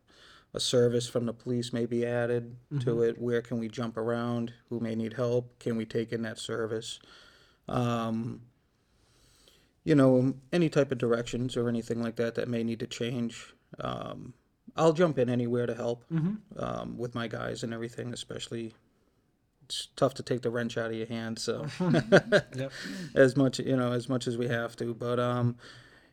[0.56, 3.18] a, service from the police may be added to it.
[3.18, 4.52] Where can we jump around?
[4.68, 5.58] Who may need help?
[5.58, 6.98] Can we take in that service?
[7.68, 8.42] Um,
[9.84, 13.54] you know, any type of directions or anything like that that may need to change.
[13.78, 14.34] Um,
[14.76, 16.04] I'll jump in anywhere to help
[16.58, 18.74] um, with my guys and everything, especially.
[19.64, 21.66] It's tough to take the wrench out of your hand, so
[23.16, 25.56] as much you know as much as we have to but um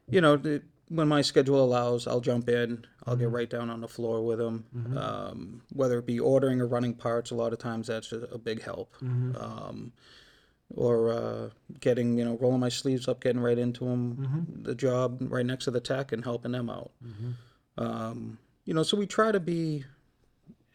[0.10, 3.82] you know the, when my schedule allows i'll jump in i'll get right down on
[3.82, 4.66] the floor with them
[4.98, 8.38] um, whether it be ordering or running parts a lot of times that's a, a
[8.38, 8.94] big help.
[9.02, 9.92] Um,
[10.76, 15.18] or uh, getting you know rolling my sleeves up getting right into them the job
[15.22, 16.92] right next to the tech and helping them out.
[17.78, 19.86] Um, you know so we try to be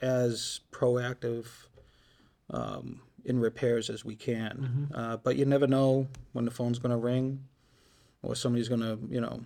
[0.01, 1.47] as proactive
[2.51, 4.89] um, in repairs as we can.
[4.95, 7.45] Uh, but you never know when the phone's going to ring.
[8.23, 9.45] or somebody's gonna, you know,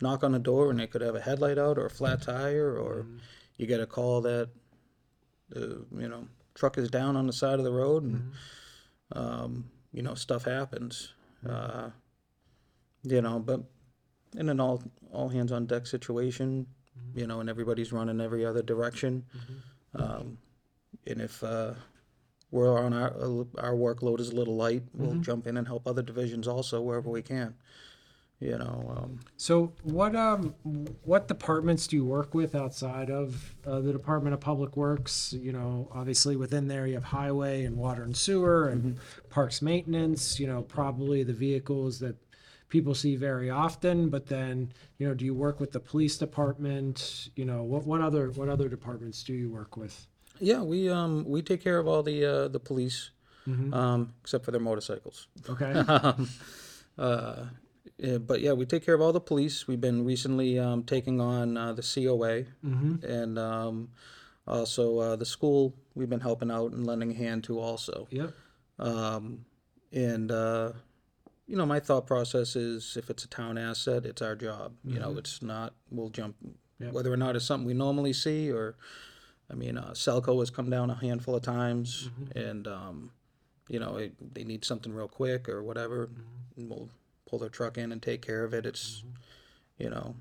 [0.00, 2.76] knock on the door and they could have a headlight out or a flat tire,
[2.76, 3.06] or
[3.56, 4.50] you get a call that
[5.50, 8.32] the you know truck is down on the side of the road and
[9.12, 11.12] um, you know stuff happens.
[11.48, 11.90] Uh,
[13.02, 13.60] you know, but
[14.36, 16.66] in an all all hands on deck situation,
[17.14, 19.24] you know, and everybody's running every other direction.
[19.94, 20.38] Um,
[21.06, 21.74] and if uh,
[22.50, 23.12] we're on our
[23.58, 27.10] our workload is a little light, we'll jump in and help other divisions also wherever
[27.10, 27.54] we can.
[28.44, 30.54] You know, um, So what um
[31.02, 35.32] what departments do you work with outside of uh, the Department of Public Works?
[35.32, 38.98] You know, obviously within there you have highway and water and sewer and
[39.30, 40.38] parks maintenance.
[40.38, 42.16] You know, probably the vehicles that
[42.68, 44.10] people see very often.
[44.10, 47.30] But then, you know, do you work with the police department?
[47.36, 50.06] You know, what what other what other departments do you work with?
[50.38, 53.10] yeah, we um, we take care of all the uh, the police,
[53.72, 55.28] um, except for their motorcycles.
[55.48, 55.72] Okay.
[55.72, 56.28] um,
[56.98, 57.44] uh,
[57.98, 59.66] yeah, but yeah, we take care of all the police.
[59.66, 62.44] We've been recently um, taking on uh, the COA
[63.02, 63.90] and um,
[64.46, 65.74] also uh, the school.
[65.94, 68.06] We've been helping out and lending a hand to also.
[68.10, 68.32] yep.
[68.78, 69.44] Um,
[69.92, 70.72] and uh,
[71.46, 74.72] you know, my thought process is if it's a town asset, it's our job.
[74.84, 75.74] You know, it's not.
[75.90, 76.36] We'll jump
[76.80, 76.92] Yep.
[76.92, 78.76] whether or not it's something we normally see or.
[79.50, 83.12] I mean, uh, Selco has come down a handful of times, and um,
[83.68, 86.08] you know it, they need something real quick or whatever,
[86.56, 86.88] and we'll
[87.26, 88.66] pull their truck in and take care of it.
[88.66, 89.04] It's,
[89.78, 90.16] you know,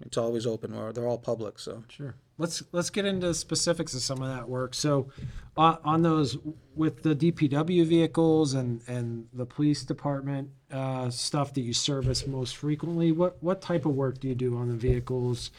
[0.00, 0.74] it's always open.
[0.74, 1.84] Or they're all public, so.
[1.88, 2.14] Sure.
[2.38, 4.74] Let's let's get into specifics of some of that work.
[4.74, 5.08] So,
[5.56, 6.36] uh, on those
[6.74, 12.56] with the DPW vehicles and and the police department uh, stuff that you service most
[12.56, 15.50] frequently, what what type of work do you do on the vehicles?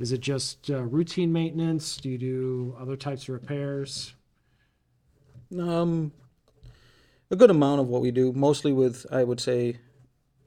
[0.00, 1.98] Is it just uh, routine maintenance?
[1.98, 4.14] Do you do other types of repairs?
[5.56, 6.10] Um,
[7.30, 9.78] a good amount of what we do, mostly with I would say,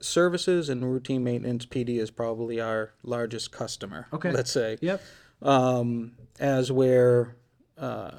[0.00, 1.66] services and routine maintenance.
[1.66, 4.06] PD is probably our largest customer.
[4.12, 4.30] Okay.
[4.32, 4.78] Let's say.
[4.80, 5.02] Yep.
[5.42, 7.36] um, as where
[7.76, 8.10] uh,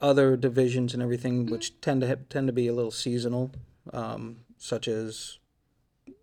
[0.00, 3.52] other divisions and everything, which tend to ha- tend to be a little seasonal,
[3.92, 5.38] um, such as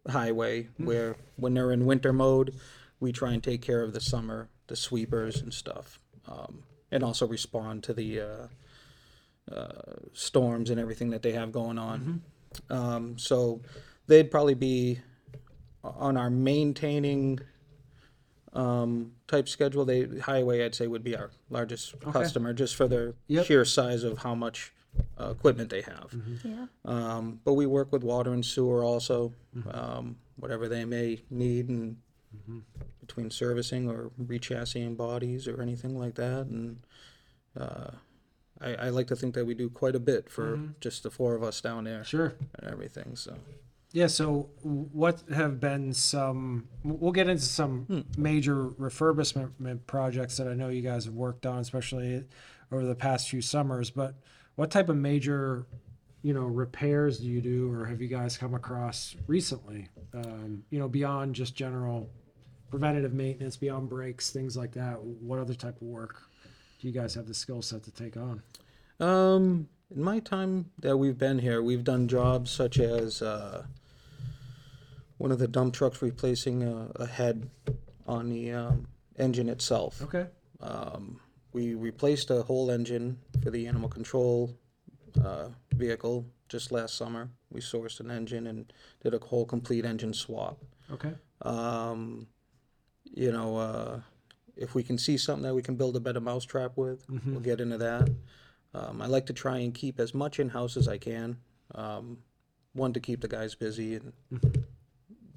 [0.09, 2.55] highway, where when they're in winter mode,
[2.99, 7.25] we try and take care of the summer, the sweepers and stuff, um, and also
[7.27, 8.47] respond to the uh,
[9.53, 12.21] uh, storms and everything that they have going on.
[12.69, 13.61] Um, so
[14.09, 14.99] they'd probably be
[15.83, 17.39] on our maintaining
[18.53, 19.85] um, type schedule.
[19.85, 23.45] They highway, I'd say, would be our largest customer, just for their Yep.
[23.45, 24.73] sheer size of how much
[25.19, 26.13] uh, equipment they have.
[26.43, 26.65] Yeah.
[26.83, 29.33] Um, but we work with water and sewer also,
[29.71, 31.97] um, whatever they may need, and
[32.99, 36.45] between servicing or rechassing bodies or anything like that.
[36.47, 36.79] And
[37.59, 37.91] uh,
[38.61, 41.35] I, I like to think that we do quite a bit for just the four
[41.35, 42.33] of us down there Sure.
[42.57, 43.15] and everything.
[43.15, 43.35] So.
[43.91, 50.53] Yeah, so what have been some, we'll get into some major refurbishment projects that I
[50.53, 52.23] know you guys have worked on, especially
[52.71, 54.13] over the past few summers, but
[54.55, 55.65] what type of major,
[56.21, 59.87] you know, repairs do you do or have you guys come across recently?
[60.13, 62.11] Um, you know, beyond just general
[62.69, 66.21] preventative maintenance, beyond brakes, things like that, what other type of work
[66.79, 68.43] do you guys have the skill set to take on?
[68.99, 73.65] Um, in my time that we've been here, we've done jobs such as uh,
[75.19, 77.49] one of the dump trucks replacing a, a head
[78.07, 80.01] on the um, engine itself.
[80.01, 80.25] Okay.
[80.61, 81.19] Um,
[81.53, 84.57] we replaced a whole engine for the animal control
[85.23, 87.29] uh, vehicle just last summer.
[87.51, 88.71] We sourced an engine and
[89.03, 90.57] did a whole complete engine swap.
[90.91, 91.13] Okay.
[91.41, 92.27] Um,
[93.03, 93.99] you know, uh,
[94.55, 97.59] if we can see something that we can build a better mousetrap with, we'll get
[97.59, 98.09] into that.
[98.73, 101.37] Um, I like to try and keep as much in house as I can.
[101.75, 102.19] Um,
[102.73, 104.13] one to keep the guys busy, and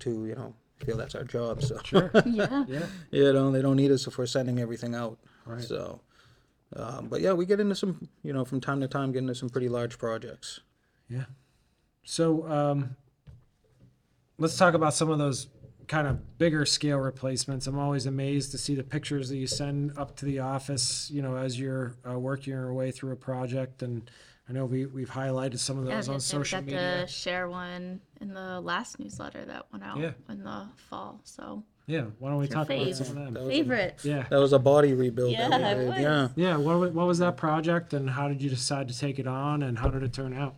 [0.03, 1.63] two, you know, feel that's our job.
[1.63, 2.11] So Sure.
[2.27, 2.65] Yeah.
[2.69, 2.87] Yeah.
[3.11, 5.19] you know, they don't need us if we're sending everything out.
[5.47, 5.63] Right.
[5.63, 6.01] So,
[6.75, 9.35] um, but yeah, we get into some, you know, from time to time, get into
[9.35, 10.61] some pretty large projects.
[11.09, 11.25] Yeah.
[12.05, 12.97] So um,
[14.39, 15.47] let's talk about some of those
[15.89, 17.67] kind of bigger scale replacements.
[17.67, 21.23] I'm always amazed to see the pictures that you send up to the office, you
[21.23, 23.83] know, as you're uh, working your way through a project.
[23.83, 24.11] And
[24.49, 27.01] I know we, we've highlighted some of those was on gonna social we got media.
[27.07, 30.13] to share one in the last newsletter that went out Yeah.
[30.29, 31.21] in the fall.
[31.25, 32.07] So Yeah.
[32.19, 32.95] Why don't we your talk about fave.
[32.97, 33.35] some of them?
[33.35, 34.01] That a- favorite.
[34.05, 34.27] Yeah.
[34.31, 35.33] That was a body rebuild.
[35.33, 36.01] Yeah, that we did.
[36.03, 36.29] Yeah.
[36.37, 36.57] Yeah.
[36.57, 39.79] What, what was that project and how did you decide to take it on and
[39.79, 40.57] how did it turn out?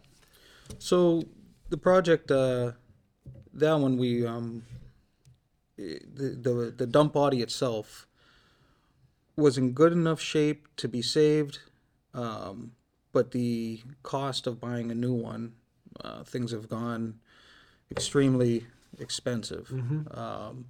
[0.78, 1.22] So
[1.68, 2.72] the project, uh,
[3.52, 4.64] that one we um,
[5.76, 6.00] the
[6.40, 8.06] the the dump body itself
[9.36, 11.58] was in good enough shape to be saved,
[12.14, 12.72] um,
[13.14, 15.52] but the cost of buying a new one,
[16.02, 17.20] uh, things have gone
[17.90, 18.66] extremely
[18.98, 19.70] expensive.
[20.10, 20.66] Um,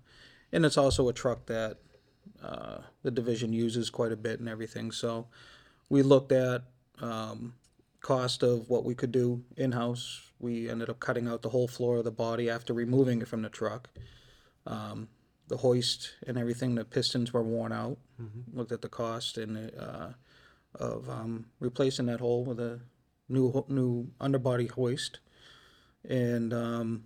[0.53, 1.79] and it's also a truck that
[2.43, 4.93] uh, the division uses quite a bit and everything.
[4.93, 5.27] So
[5.89, 6.63] we looked at
[7.01, 7.55] um,
[8.03, 10.31] cost of what we could do in house.
[10.39, 13.43] We ended up cutting out the whole floor of the body after removing it from
[13.43, 13.89] the truck.
[14.67, 15.09] Um,
[15.49, 17.97] the hoist and everything, the pistons were worn out.
[18.57, 20.09] Looked at the cost and uh,
[20.75, 22.81] of um, replacing that hole with a
[23.29, 25.21] new ho- new underbody hoist,
[26.09, 27.05] and um,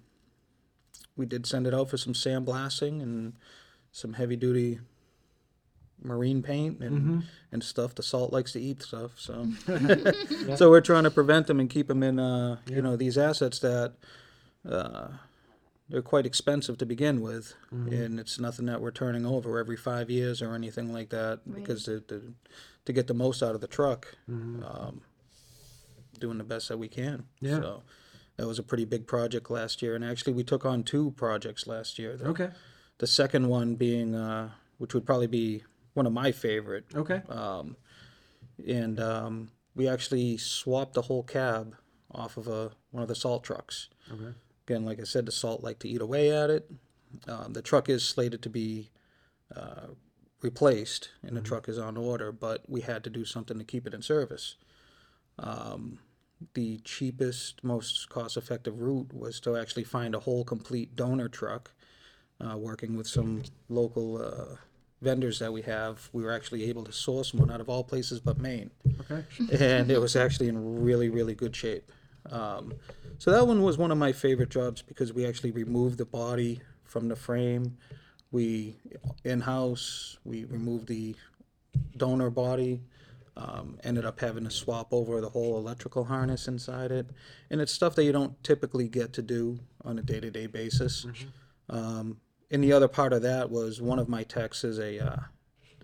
[1.16, 3.34] we did send it out for some sandblasting and
[3.92, 4.80] some heavy duty
[6.02, 7.94] marine paint and and stuff.
[7.94, 9.48] The salt likes to eat stuff, so
[10.56, 13.58] so we're trying to prevent them and keep them in uh, you know these assets
[13.60, 13.94] that.
[14.68, 15.08] Uh,
[15.90, 20.10] they're quite expensive to begin with, and it's nothing that we're turning over every five
[20.10, 21.40] years or anything like that.
[21.50, 22.34] Because to, to
[22.88, 25.02] to get the most out of the truck, um,
[26.18, 27.26] doing the best that we can.
[27.40, 27.60] Yeah.
[27.60, 27.82] So
[28.38, 31.66] that was a pretty big project last year, and actually we took on two projects
[31.66, 32.16] last year.
[32.16, 32.48] The, Okay.
[32.96, 37.20] the second one being, uh, which would probably be one of my favorite, Okay.
[37.28, 37.76] um,
[38.66, 41.76] and um, we actually swapped the whole cab
[42.10, 43.90] off of a one of the salt trucks.
[44.10, 44.32] Okay.
[44.66, 46.70] Again, like I said, the salt like to eat away at it.
[47.26, 48.90] Um, the truck is slated to be
[49.54, 49.88] uh,
[50.40, 53.86] replaced, and the truck is on order, but we had to do something to keep
[53.86, 54.56] it in service.
[55.38, 55.98] Um,
[56.54, 61.72] the cheapest, most cost-effective route was to actually find a whole complete donor truck.
[62.40, 64.54] Uh, working with some local uh,
[65.02, 68.20] vendors that we have, we were actually able to source one out of all places
[68.20, 68.70] but Maine
[69.00, 69.24] Okay.
[69.60, 71.90] and it was actually in really really good shape
[72.30, 72.72] um,
[73.18, 76.60] so that one was one of my favorite jobs because we actually removed the body
[76.84, 77.76] from the frame
[78.30, 78.76] we
[79.24, 81.14] in-house we removed the
[81.96, 82.80] donor body
[83.38, 87.06] um, ended up having to swap over the whole electrical harness inside it.
[87.50, 91.06] And it's stuff that you don't typically get to do on a day-to-day basis.
[91.70, 92.16] Um,
[92.50, 95.16] and the other part of that was one of my techs is a uh,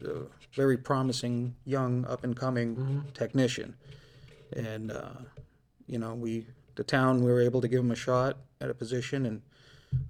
[0.04, 0.22] a
[0.54, 3.76] very promising young up and coming technician.
[4.56, 5.10] And uh,
[5.86, 8.74] you know we the town we were able to give him a shot at a
[8.74, 9.42] position and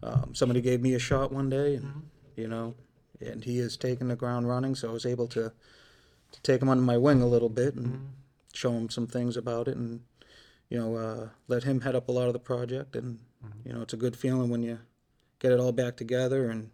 [0.03, 2.03] um, somebody gave me a shot one day and
[2.37, 2.75] you know
[3.21, 5.53] and he is taking the ground running so i was able to
[6.33, 8.09] to take him under my wing a little bit and
[8.53, 10.01] show him some things about it and
[10.69, 13.19] you know uh, let him head up a lot of the project and
[13.65, 14.79] you know it's a good feeling when you
[15.39, 16.71] get it all back together and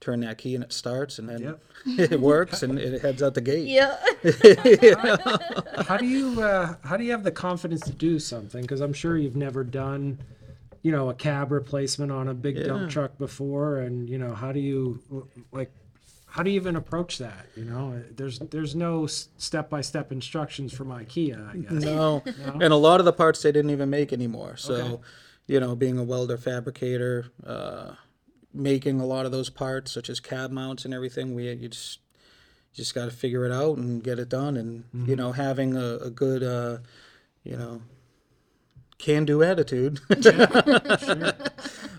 [0.00, 1.62] turn that key and it starts and then Yep.
[2.12, 3.96] it works and it heads out the gate Yeah.
[5.86, 8.62] how do you uh, how do you have the confidence to do something?
[8.62, 10.18] Because I'm sure you've never done,
[10.82, 12.64] you know, a cab replacement on a big Yeah.
[12.68, 15.00] dump truck before, and you know, how do you
[15.52, 15.72] like?
[16.26, 17.46] How do you even approach that?
[17.56, 21.50] You know, there's there's no step by step instructions from IKEA.
[21.52, 21.72] I guess.
[21.84, 22.22] No.
[22.60, 24.56] and a lot of the parts they didn't even make anymore.
[24.56, 25.02] So, Okay.
[25.48, 27.94] you know, being a welder fabricator, uh,
[28.54, 31.98] making a lot of those parts, such as cab mounts and everything, we you just
[32.72, 34.56] you just got to figure it out and get it done.
[34.56, 36.78] And you know, having a, a good, uh,
[37.42, 37.82] you know,
[39.00, 39.98] can-do attitude,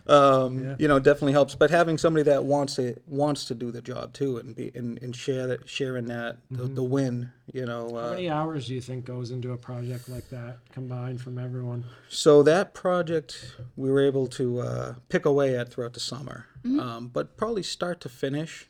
[0.08, 0.76] um, Yeah.
[0.80, 1.56] you know, definitely helps.
[1.56, 5.02] But having somebody that wants to wants to do the job too, and be and,
[5.02, 7.90] and share that sharing that the, the win, you know.
[7.94, 11.38] How Uh, many hours do you think goes into a project like that combined from
[11.38, 11.86] everyone?
[12.10, 17.10] So that project we were able to uh, pick away at throughout the summer, um,
[17.12, 18.70] but probably start to finish,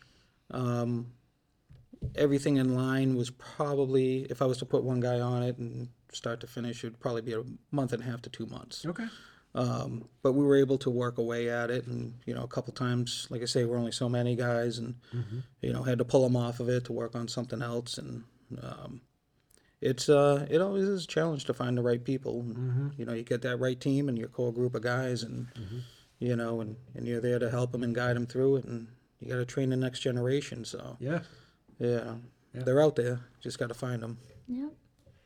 [0.52, 1.08] um,
[2.15, 5.89] everything in line was probably if I was to put one guy on it and
[6.12, 8.86] start to finish, it'd probably be a month and a half to two months.
[8.86, 9.08] Okay.
[9.54, 12.71] Um, but we were able to work away at it, and you know, a couple
[12.74, 14.95] times, like I say, we're only so many guys, and
[15.62, 18.24] you know, had to pull them off of it to work on something else, and
[18.62, 19.02] um,
[19.82, 22.39] it's uh, it always is a challenge to find the right people.
[22.41, 25.47] And, You know, you get that right team and your core group of guys, and
[26.19, 28.88] you know, and, and you're there to help them and guide them through it, and
[29.19, 30.63] you got to train the next generation.
[30.63, 31.21] So Yeah.
[31.78, 32.13] yeah,
[32.54, 32.63] Yeah.
[32.63, 34.18] they're out there, just got to find them.
[34.47, 34.72] Yep.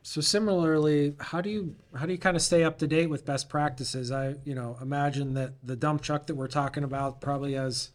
[0.07, 3.25] So similarly, how do you how do you kind of stay up to date with
[3.25, 4.11] best practices?
[4.11, 7.89] I you know imagine that the dump truck that we're talking about probably has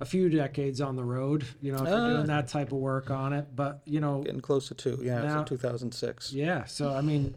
[0.00, 1.44] a few decades on the road.
[1.60, 2.08] You know, if you're Ah.
[2.14, 5.20] doing that type of work on it, but you know, Getting close to two, yeah,
[5.20, 6.32] Now- in 2006.
[6.32, 6.64] yeah.
[6.64, 7.34] So I mean,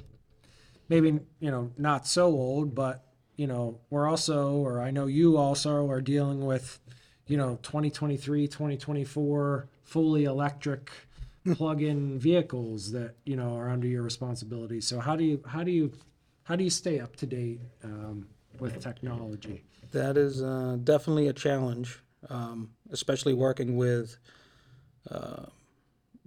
[0.87, 3.03] maybe you know not so old, but
[3.35, 6.79] you know we're also, or I know you also are dealing with,
[7.27, 10.91] you know, 2023, 2024 fully electric
[11.55, 14.81] plug-in vehicles that you know are under your responsibility.
[14.81, 15.91] So how do you how do you
[16.43, 18.27] how do you stay up to date um,
[18.59, 19.63] with technology?
[19.91, 24.17] That is uh, definitely a challenge, um, especially working with
[25.09, 25.45] uh,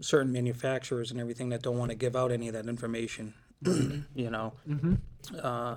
[0.00, 3.34] certain manufacturers and everything that don't want to give out any of that information.
[4.14, 4.54] you know,
[5.42, 5.76] uh,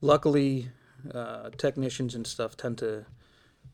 [0.00, 0.70] luckily,
[1.14, 3.06] uh, technicians and stuff tend to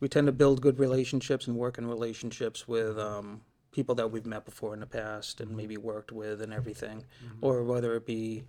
[0.00, 3.42] we tend to build good relationships and work in relationships with um,
[3.72, 7.04] people that we've met before in the past and maybe worked with and everything,
[7.40, 8.44] or whether it be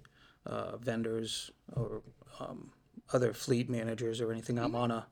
[0.45, 2.01] uh, vendors or
[2.39, 2.71] um,
[3.13, 4.59] other fleet managers or anything.
[4.59, 5.07] I'm on a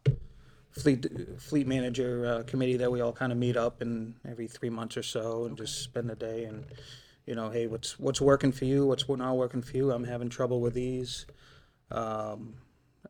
[0.72, 1.06] fleet
[1.40, 4.96] fleet manager uh, committee that we all kind of meet up and every three months
[4.96, 6.64] or so and just spend a day and
[7.26, 8.86] you know hey what's what's working for you?
[8.86, 9.92] What's not working for you?
[9.92, 11.26] I'm having trouble with these.
[11.90, 12.56] Um,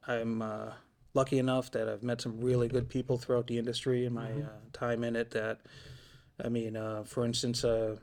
[0.07, 0.71] i'm uh,
[1.13, 4.59] lucky enough that i've met some really good people throughout the industry in my uh,
[4.73, 5.59] time in it that
[6.43, 7.95] i mean uh, for instance uh,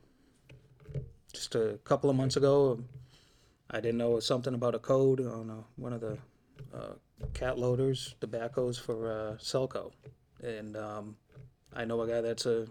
[1.32, 2.78] just a couple of months ago
[3.70, 6.18] i didn't know something about a code on uh, one of the
[6.74, 6.94] uh,
[7.34, 9.92] cat loaders, tobaccos for uh, Selco,
[10.42, 11.16] and um,
[11.74, 12.66] I know a guy that's a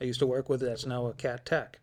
[0.00, 1.78] I used to work with that's now a cat tech.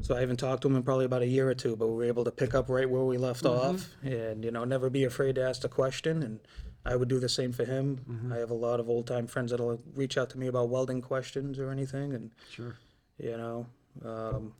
[0.00, 1.94] So I haven't talked to him in probably about a year or two, but we
[1.94, 5.04] were able to pick up right where we left off, and you know never be
[5.04, 6.22] afraid to ask a question.
[6.22, 6.40] And
[6.86, 8.30] I would do the same for him.
[8.32, 11.02] I have a lot of old time friends that'll reach out to me about welding
[11.02, 12.76] questions or anything, and Sure.
[13.18, 13.66] you know
[14.04, 14.52] um,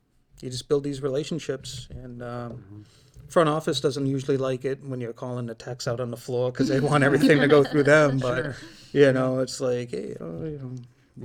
[0.43, 2.85] you just build these relationships and um,
[3.29, 6.51] front office doesn't usually like it when you're calling the techs out on the floor
[6.51, 8.55] because they want everything to go through them but
[8.93, 10.75] you know it's like hey you know, you know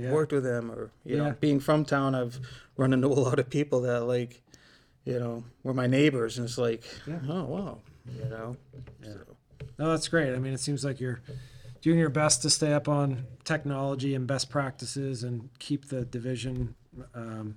[0.04, 0.10] Yeah.
[0.12, 2.40] worked with them or you know being from town i've
[2.76, 4.42] run into a lot of people that like
[5.04, 7.20] you know were my neighbors and it's like Yeah.
[7.28, 7.78] oh wow
[8.18, 8.56] you know
[9.02, 9.12] Yeah.
[9.14, 9.36] So,
[9.78, 10.34] No, that's great.
[10.34, 11.20] I mean, it seems like you're
[11.80, 16.74] doing your best to stay up on technology and best practices and keep the division
[17.14, 17.56] um,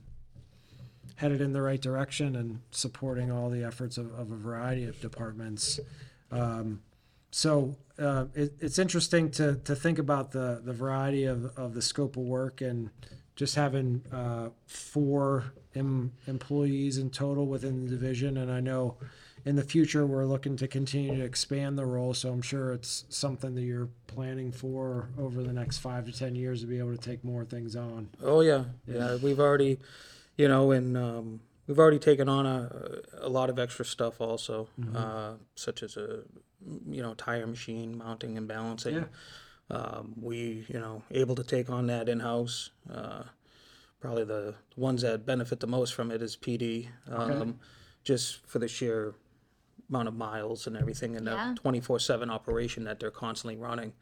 [1.16, 5.00] headed in the right direction and supporting all the efforts of, of a variety of
[5.00, 5.80] departments.
[6.32, 6.82] Um,
[7.32, 11.82] so uh, it, it's interesting to, to think about the, the variety of, of the
[11.82, 12.90] scope of work and
[13.36, 18.38] just having uh, four em, employees in total within the division.
[18.38, 18.96] And I know
[19.46, 22.14] in the future we're looking to continue to expand the role.
[22.14, 26.36] So I'm sure it's something that you're planning for over the next five to 10
[26.36, 28.10] years to be able to take more things on.
[28.24, 29.18] Oh yeah, yeah.
[29.22, 29.80] We've already,
[30.36, 32.72] you know, and um, we've already taken on a
[33.22, 36.24] a lot of extra stuff also, uh, such as a
[36.88, 38.96] you know tire machine mounting and balancing.
[38.96, 39.04] Yeah.
[39.70, 42.72] Um, we you know able to take on that in house.
[42.92, 43.24] Uh,
[44.00, 47.60] probably the ones that benefit the most from it is PD, um,
[48.04, 49.16] just for the sheer
[49.90, 51.50] amount of miles and everything and Yeah.
[51.54, 53.94] the twenty four seven operation that they're constantly running.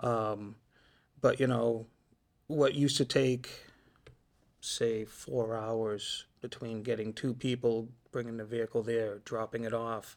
[0.00, 0.56] Um,
[1.20, 1.86] but you know
[2.46, 3.48] what used to take
[4.60, 10.16] say four hours between getting two people bringing the vehicle there dropping it off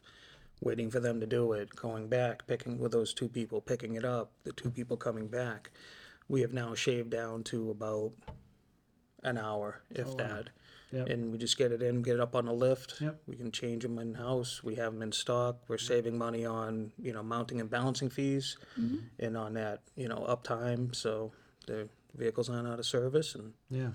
[0.60, 4.04] waiting for them to do it going back picking with those two people picking it
[4.04, 5.70] up the two people coming back
[6.28, 8.12] we have now shaved down to about
[9.22, 10.16] an hour if Oh, wow.
[10.16, 10.48] that
[10.92, 11.08] Yep.
[11.08, 13.20] and we just get it in get it up on the lift Yep.
[13.26, 16.92] we can change them in house we have them in stock we're saving money on
[16.98, 18.56] you know mounting and balancing fees
[19.18, 21.32] and on that you know uptime so
[21.66, 23.90] the vehicles aren't out of service and Yeah,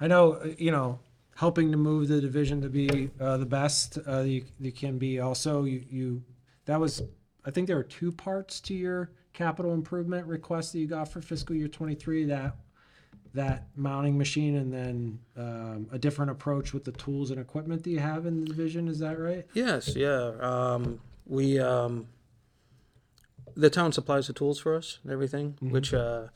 [0.00, 0.32] I know.
[0.34, 0.98] uh, You know,
[1.36, 5.20] helping to move the division to be uh, the best uh, you, you can be.
[5.20, 6.22] Also, you, you
[6.64, 7.02] that was.
[7.44, 11.20] I think there were two parts to your capital improvement request that you got for
[11.20, 12.24] fiscal year twenty three.
[12.24, 12.56] That
[13.34, 17.90] that mounting machine, and then um, a different approach with the tools and equipment that
[17.90, 18.88] you have in the division.
[18.88, 19.46] Is that right?
[19.54, 20.32] Yes, yeah.
[20.40, 22.08] Um, we um,
[23.54, 26.28] the town supplies the tools for us and everything, which uh,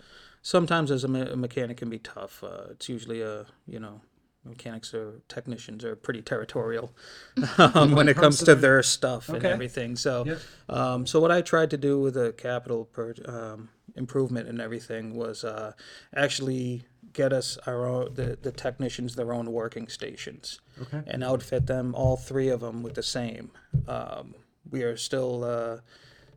[0.43, 2.43] sometimes as a, me- a mechanic can be tough.
[2.45, 4.01] Uh, it's usually a you know
[4.45, 6.93] mechanics or technicians are pretty territorial
[7.59, 9.51] um, when it comes to their stuff and Okay.
[9.51, 9.97] everything.
[9.97, 10.39] So, Yep.
[10.69, 15.15] um, so what I tried to do with the capital per, um, improvement and everything
[15.15, 15.73] was uh,
[16.15, 16.83] actually
[17.13, 21.03] get us our own the, the technicians their own working stations Okay.
[21.07, 23.51] and outfit them all three of them with the same.
[23.87, 24.35] Um,
[24.71, 25.79] we are still uh,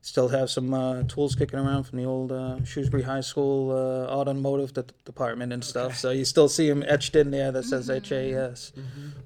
[0.01, 4.13] still have some uh, tools kicking around from the old uh, Shrewsbury High School uh,
[4.13, 5.97] automotive de- department and stuff.
[5.97, 8.71] So you still see them etched in there that says HAS.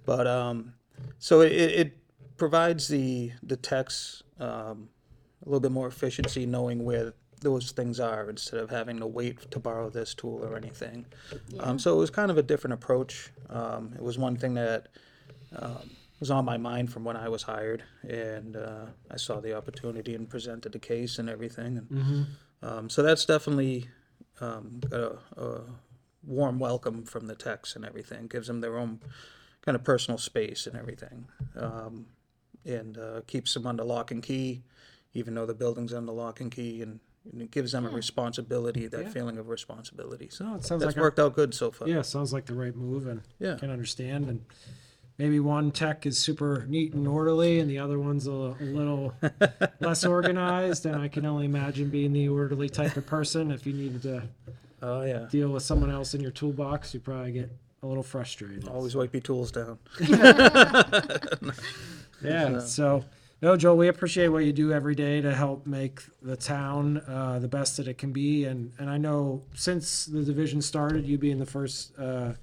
[0.06, 0.74] But um,
[1.20, 1.98] so it, it
[2.38, 4.88] provides the the techs um,
[5.46, 9.50] a little bit more efficiency knowing where those things are instead of having to wait
[9.52, 11.06] to borrow this tool or anything.
[11.60, 13.30] Um, so it was kind of a different approach.
[13.50, 14.88] Um, it was one thing that
[15.56, 15.90] um,
[16.20, 20.14] was on my mind from when I was hired, and uh, I saw the opportunity
[20.16, 21.78] and presented the case and everything.
[21.78, 22.22] And, Mm-hmm.
[22.64, 23.88] um, so that's definitely
[24.40, 25.62] um, got a, a
[26.24, 28.28] warm welcome from the techs and everything.
[28.28, 29.00] Gives them their own
[29.66, 31.26] kind of personal space and everything,
[31.56, 32.06] um,
[32.66, 34.62] and uh, keeps them under lock and key,
[35.16, 37.00] even though the building's under lock and key, and,
[37.32, 39.10] and it gives them a responsibility, that Yeah.
[39.10, 40.30] feeling of responsibility.
[40.32, 41.88] So No, it sounds that's like a- worked out good so far.
[41.88, 43.56] Yeah, sounds like the right move, and Yeah.
[43.56, 44.28] can understand.
[44.28, 44.42] And
[45.18, 49.14] maybe one tech is super neat and orderly and the other one's a, a little
[49.80, 50.86] less organized.
[50.88, 53.52] And I can only imagine being the orderly type of person.
[53.52, 54.24] If you needed to
[54.82, 55.28] Oh yeah.
[55.30, 57.52] deal with someone else in your toolbox, you probably get
[57.84, 58.68] a little frustrated.
[58.68, 59.78] Always wipe your tools down.
[62.24, 62.60] Yeah.
[62.66, 63.04] So,
[63.42, 67.40] no, Joel, we appreciate what you do every day to help make the town uh,
[67.40, 68.46] the best that it can be.
[68.46, 72.34] And and I know since the division started, you being the first uh,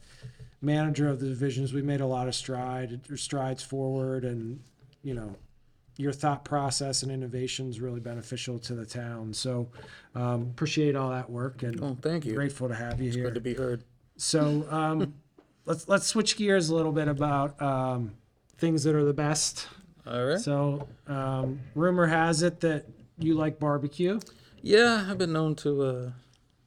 [0.60, 4.60] manager of the divisions, we made a lot of stride strides forward, and
[5.02, 5.36] you know.
[6.00, 9.34] Your thought process and innovation is really beneficial to the town.
[9.34, 9.68] So,
[10.14, 12.34] um, appreciate all that work and Oh, thank you.
[12.34, 13.24] grateful to have you here.
[13.24, 13.82] Good to be heard.
[14.16, 15.14] So um,
[15.64, 18.12] let's let's switch gears a little bit about um,
[18.58, 19.66] things that are the best.
[20.06, 20.38] All right.
[20.40, 22.86] So um, rumor has it that
[23.18, 24.20] you like barbecue.
[24.62, 26.10] Yeah, I've been known to uh,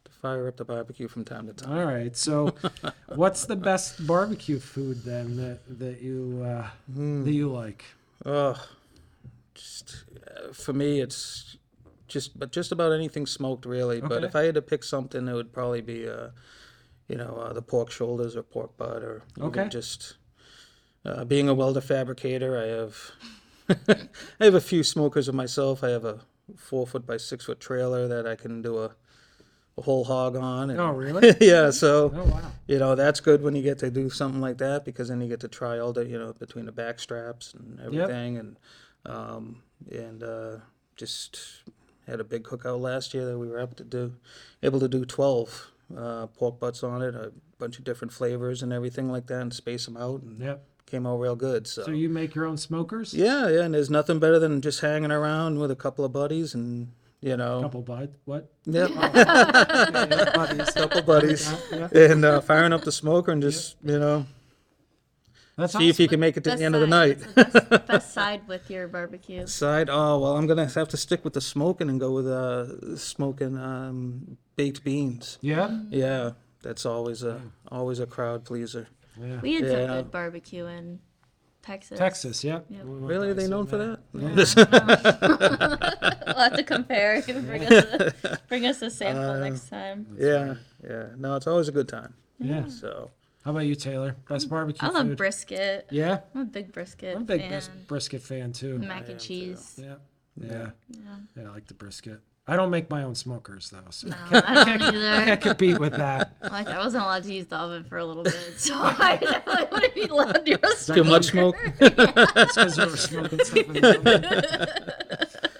[0.05, 1.77] to fire up the barbecue from time to time.
[1.77, 2.15] All right.
[2.15, 2.55] So
[3.07, 7.83] what's the best barbecue food then that that you uh, that you like?
[8.25, 8.63] Oh,
[9.53, 11.57] just uh, for me, it's
[12.07, 14.01] just but just about anything smoked really.
[14.01, 16.29] But if I had to pick something, it would probably be uh,
[17.07, 19.67] you know, uh, the pork shoulders or pork butt or Okay.
[19.69, 20.15] just
[21.05, 22.57] uh, being a welder fabricator.
[22.57, 24.07] I have
[24.39, 25.83] I have a few smokers of myself.
[25.83, 26.19] I have a
[26.57, 28.91] four foot by six foot trailer that I can do a,
[29.77, 30.69] a whole hog on.
[30.69, 31.33] And, Oh, really?
[31.41, 32.41] yeah, so Oh, wow.
[32.67, 35.27] you know that's good when you get to do something like that because then you
[35.29, 38.57] get to try all the you know between the back straps and everything and
[39.05, 40.57] um, and uh,
[40.95, 41.39] just
[42.07, 44.13] had a big cookout last year that we were able to do
[44.61, 48.71] able to do 12 uh, pork butts on it a bunch of different flavors and
[48.73, 50.63] everything like that and space them out and Yep.
[50.91, 53.13] Came out real good so, So you make your own smokers?
[53.13, 56.53] yeah yeah and there's nothing better than just hanging around with a couple of buddies
[56.53, 58.13] and you know Couple bud.
[58.25, 58.51] What?
[58.65, 58.87] yeah
[60.35, 60.69] buddies.
[60.75, 61.87] couple buddies Yeah.
[61.93, 64.25] and uh, firing up the smoker and just you know
[65.55, 67.19] That's see if you can make it to Best the end of the night.
[67.19, 69.45] The best, best side with your barbecue?
[69.47, 72.97] Side, oh well, I'm gonna have to stick with the smoking and go with uh
[72.97, 75.37] smoking um baked beans.
[75.41, 75.79] Yeah.
[75.89, 76.31] Yeah,
[76.63, 78.87] that's always a always a crowd pleezer.
[79.19, 79.39] Yeah.
[79.41, 79.87] We had some Yeah.
[79.87, 80.99] good barbecue in
[81.61, 81.99] Texas.
[81.99, 82.43] Texas.
[82.43, 82.65] Yep.
[82.69, 82.83] Yep.
[82.85, 83.99] We went Really, are by they known for some that?
[86.27, 87.21] We'll have to compare.
[87.21, 90.07] bring, us a, bring us a sample Uh, next time.
[90.17, 91.07] yeah, yeah.
[91.17, 92.13] No, it's always a good time.
[92.39, 92.67] Yeah.
[92.67, 93.11] So
[93.45, 94.15] How about you, Taylor?
[94.27, 95.17] Best barbecue I love food?
[95.17, 95.87] brisket.
[95.91, 96.21] yeah.
[96.33, 97.49] I'm a big brisket I'm a big fan.
[97.49, 98.79] bris- brisket fan too.
[98.79, 99.79] Mac and cheese.
[99.81, 99.95] Yeah.
[100.35, 100.69] Yeah.
[100.89, 100.99] Yeah.
[101.35, 102.19] Yeah, I like the brisket.
[102.47, 105.25] I don't make my own smokers though, so No, I don't I either.
[105.25, 106.35] can't compete with that.
[106.51, 109.67] Like I wasn't allowed to use the oven for a little bit, so I definitely
[109.71, 111.55] wouldn't be allowed to roast too much smoke.
[111.79, 113.97] That's because we were smoking stuff in the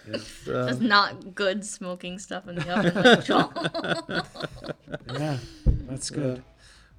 [0.09, 0.21] oven.
[0.43, 3.03] Just not good smoking stuff in the oven.
[3.03, 5.19] Like Joel.
[5.19, 5.37] Yeah,
[5.87, 6.43] that's good.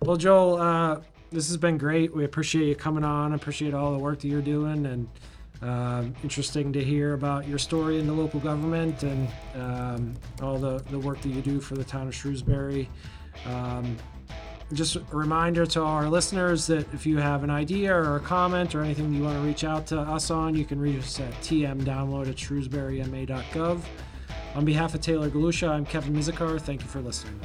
[0.01, 2.14] Well, Joel, uh, this has been great.
[2.14, 3.33] We appreciate you coming on.
[3.35, 5.09] Appreciate all the work that you're doing, and
[5.63, 10.83] um, interesting to hear about your story in the local government and um, all the,
[10.91, 12.89] the work that you do for the town of Shrewsbury.
[13.47, 13.97] Um,
[14.73, 18.75] just a reminder to our listeners that if you have an idea or a comment
[18.75, 21.33] or anything you want to reach out to us on, you can reach us at
[21.43, 23.81] tmdownload at shrewsburyma.gov.
[24.55, 26.61] On behalf of Taylor Galusha, I'm Kevin Mizikar.
[26.61, 27.39] Thank you for listening.